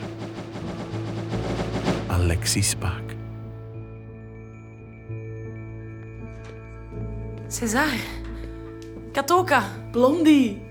Alexie 2.29 2.63
Spaak. 2.63 3.15
César. 7.47 7.97
Katoka. 9.11 9.63
Blondie. 9.91 10.61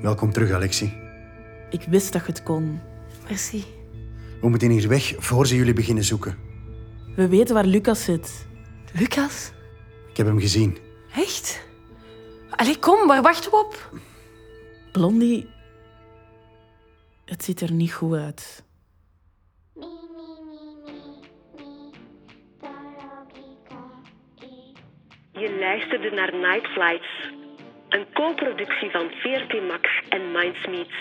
Welkom 0.00 0.32
terug, 0.32 0.50
Alexie. 0.50 0.92
Ik 1.70 1.82
wist 1.88 2.12
dat 2.12 2.26
je 2.26 2.32
het 2.32 2.42
kon. 2.42 2.80
Merci. 3.28 3.64
We 4.40 4.48
moeten 4.48 4.70
hier 4.70 4.88
weg 4.88 5.14
voor 5.18 5.46
ze 5.46 5.56
jullie 5.56 5.72
beginnen 5.72 6.04
zoeken. 6.04 6.38
We 7.16 7.28
weten 7.28 7.54
waar 7.54 7.66
Lucas 7.66 8.04
zit. 8.04 8.46
Lucas? 8.92 9.52
Ik 10.10 10.16
heb 10.16 10.26
hem 10.26 10.40
gezien. 10.40 10.78
Echt? 11.16 11.62
Allee, 12.50 12.78
kom, 12.78 13.06
waar 13.06 13.22
wachten 13.22 13.50
we 13.50 13.56
op? 13.56 14.00
Blondie. 14.92 15.48
Het 17.24 17.44
ziet 17.44 17.60
er 17.60 17.72
niet 17.72 17.92
goed 17.92 18.14
uit. 18.14 18.64
Je 25.42 25.58
luisterde 25.58 26.10
naar 26.10 26.34
Night 26.34 26.66
Flights, 26.66 27.30
een 27.88 28.06
co-productie 28.12 28.90
van 28.90 29.10
VRT 29.10 29.62
Max 29.68 30.02
en 30.08 30.32
Mindsmeet. 30.32 30.92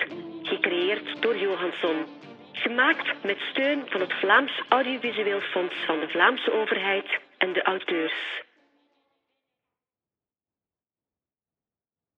gecreëerd 0.44 1.22
door 1.22 1.38
Johansson. 1.38 2.06
Gemaakt 2.52 3.24
met 3.24 3.38
steun 3.52 3.84
van 3.86 4.02
het 4.02 4.14
Vlaams 4.14 4.62
Audiovisueel 4.70 5.42
Fonds 5.42 5.76
van 5.86 6.00
de 6.00 6.10
Vlaamse 6.10 6.52
overheid 6.52 7.20
en 7.38 7.54
de 7.54 7.62
auteurs. 7.62 8.42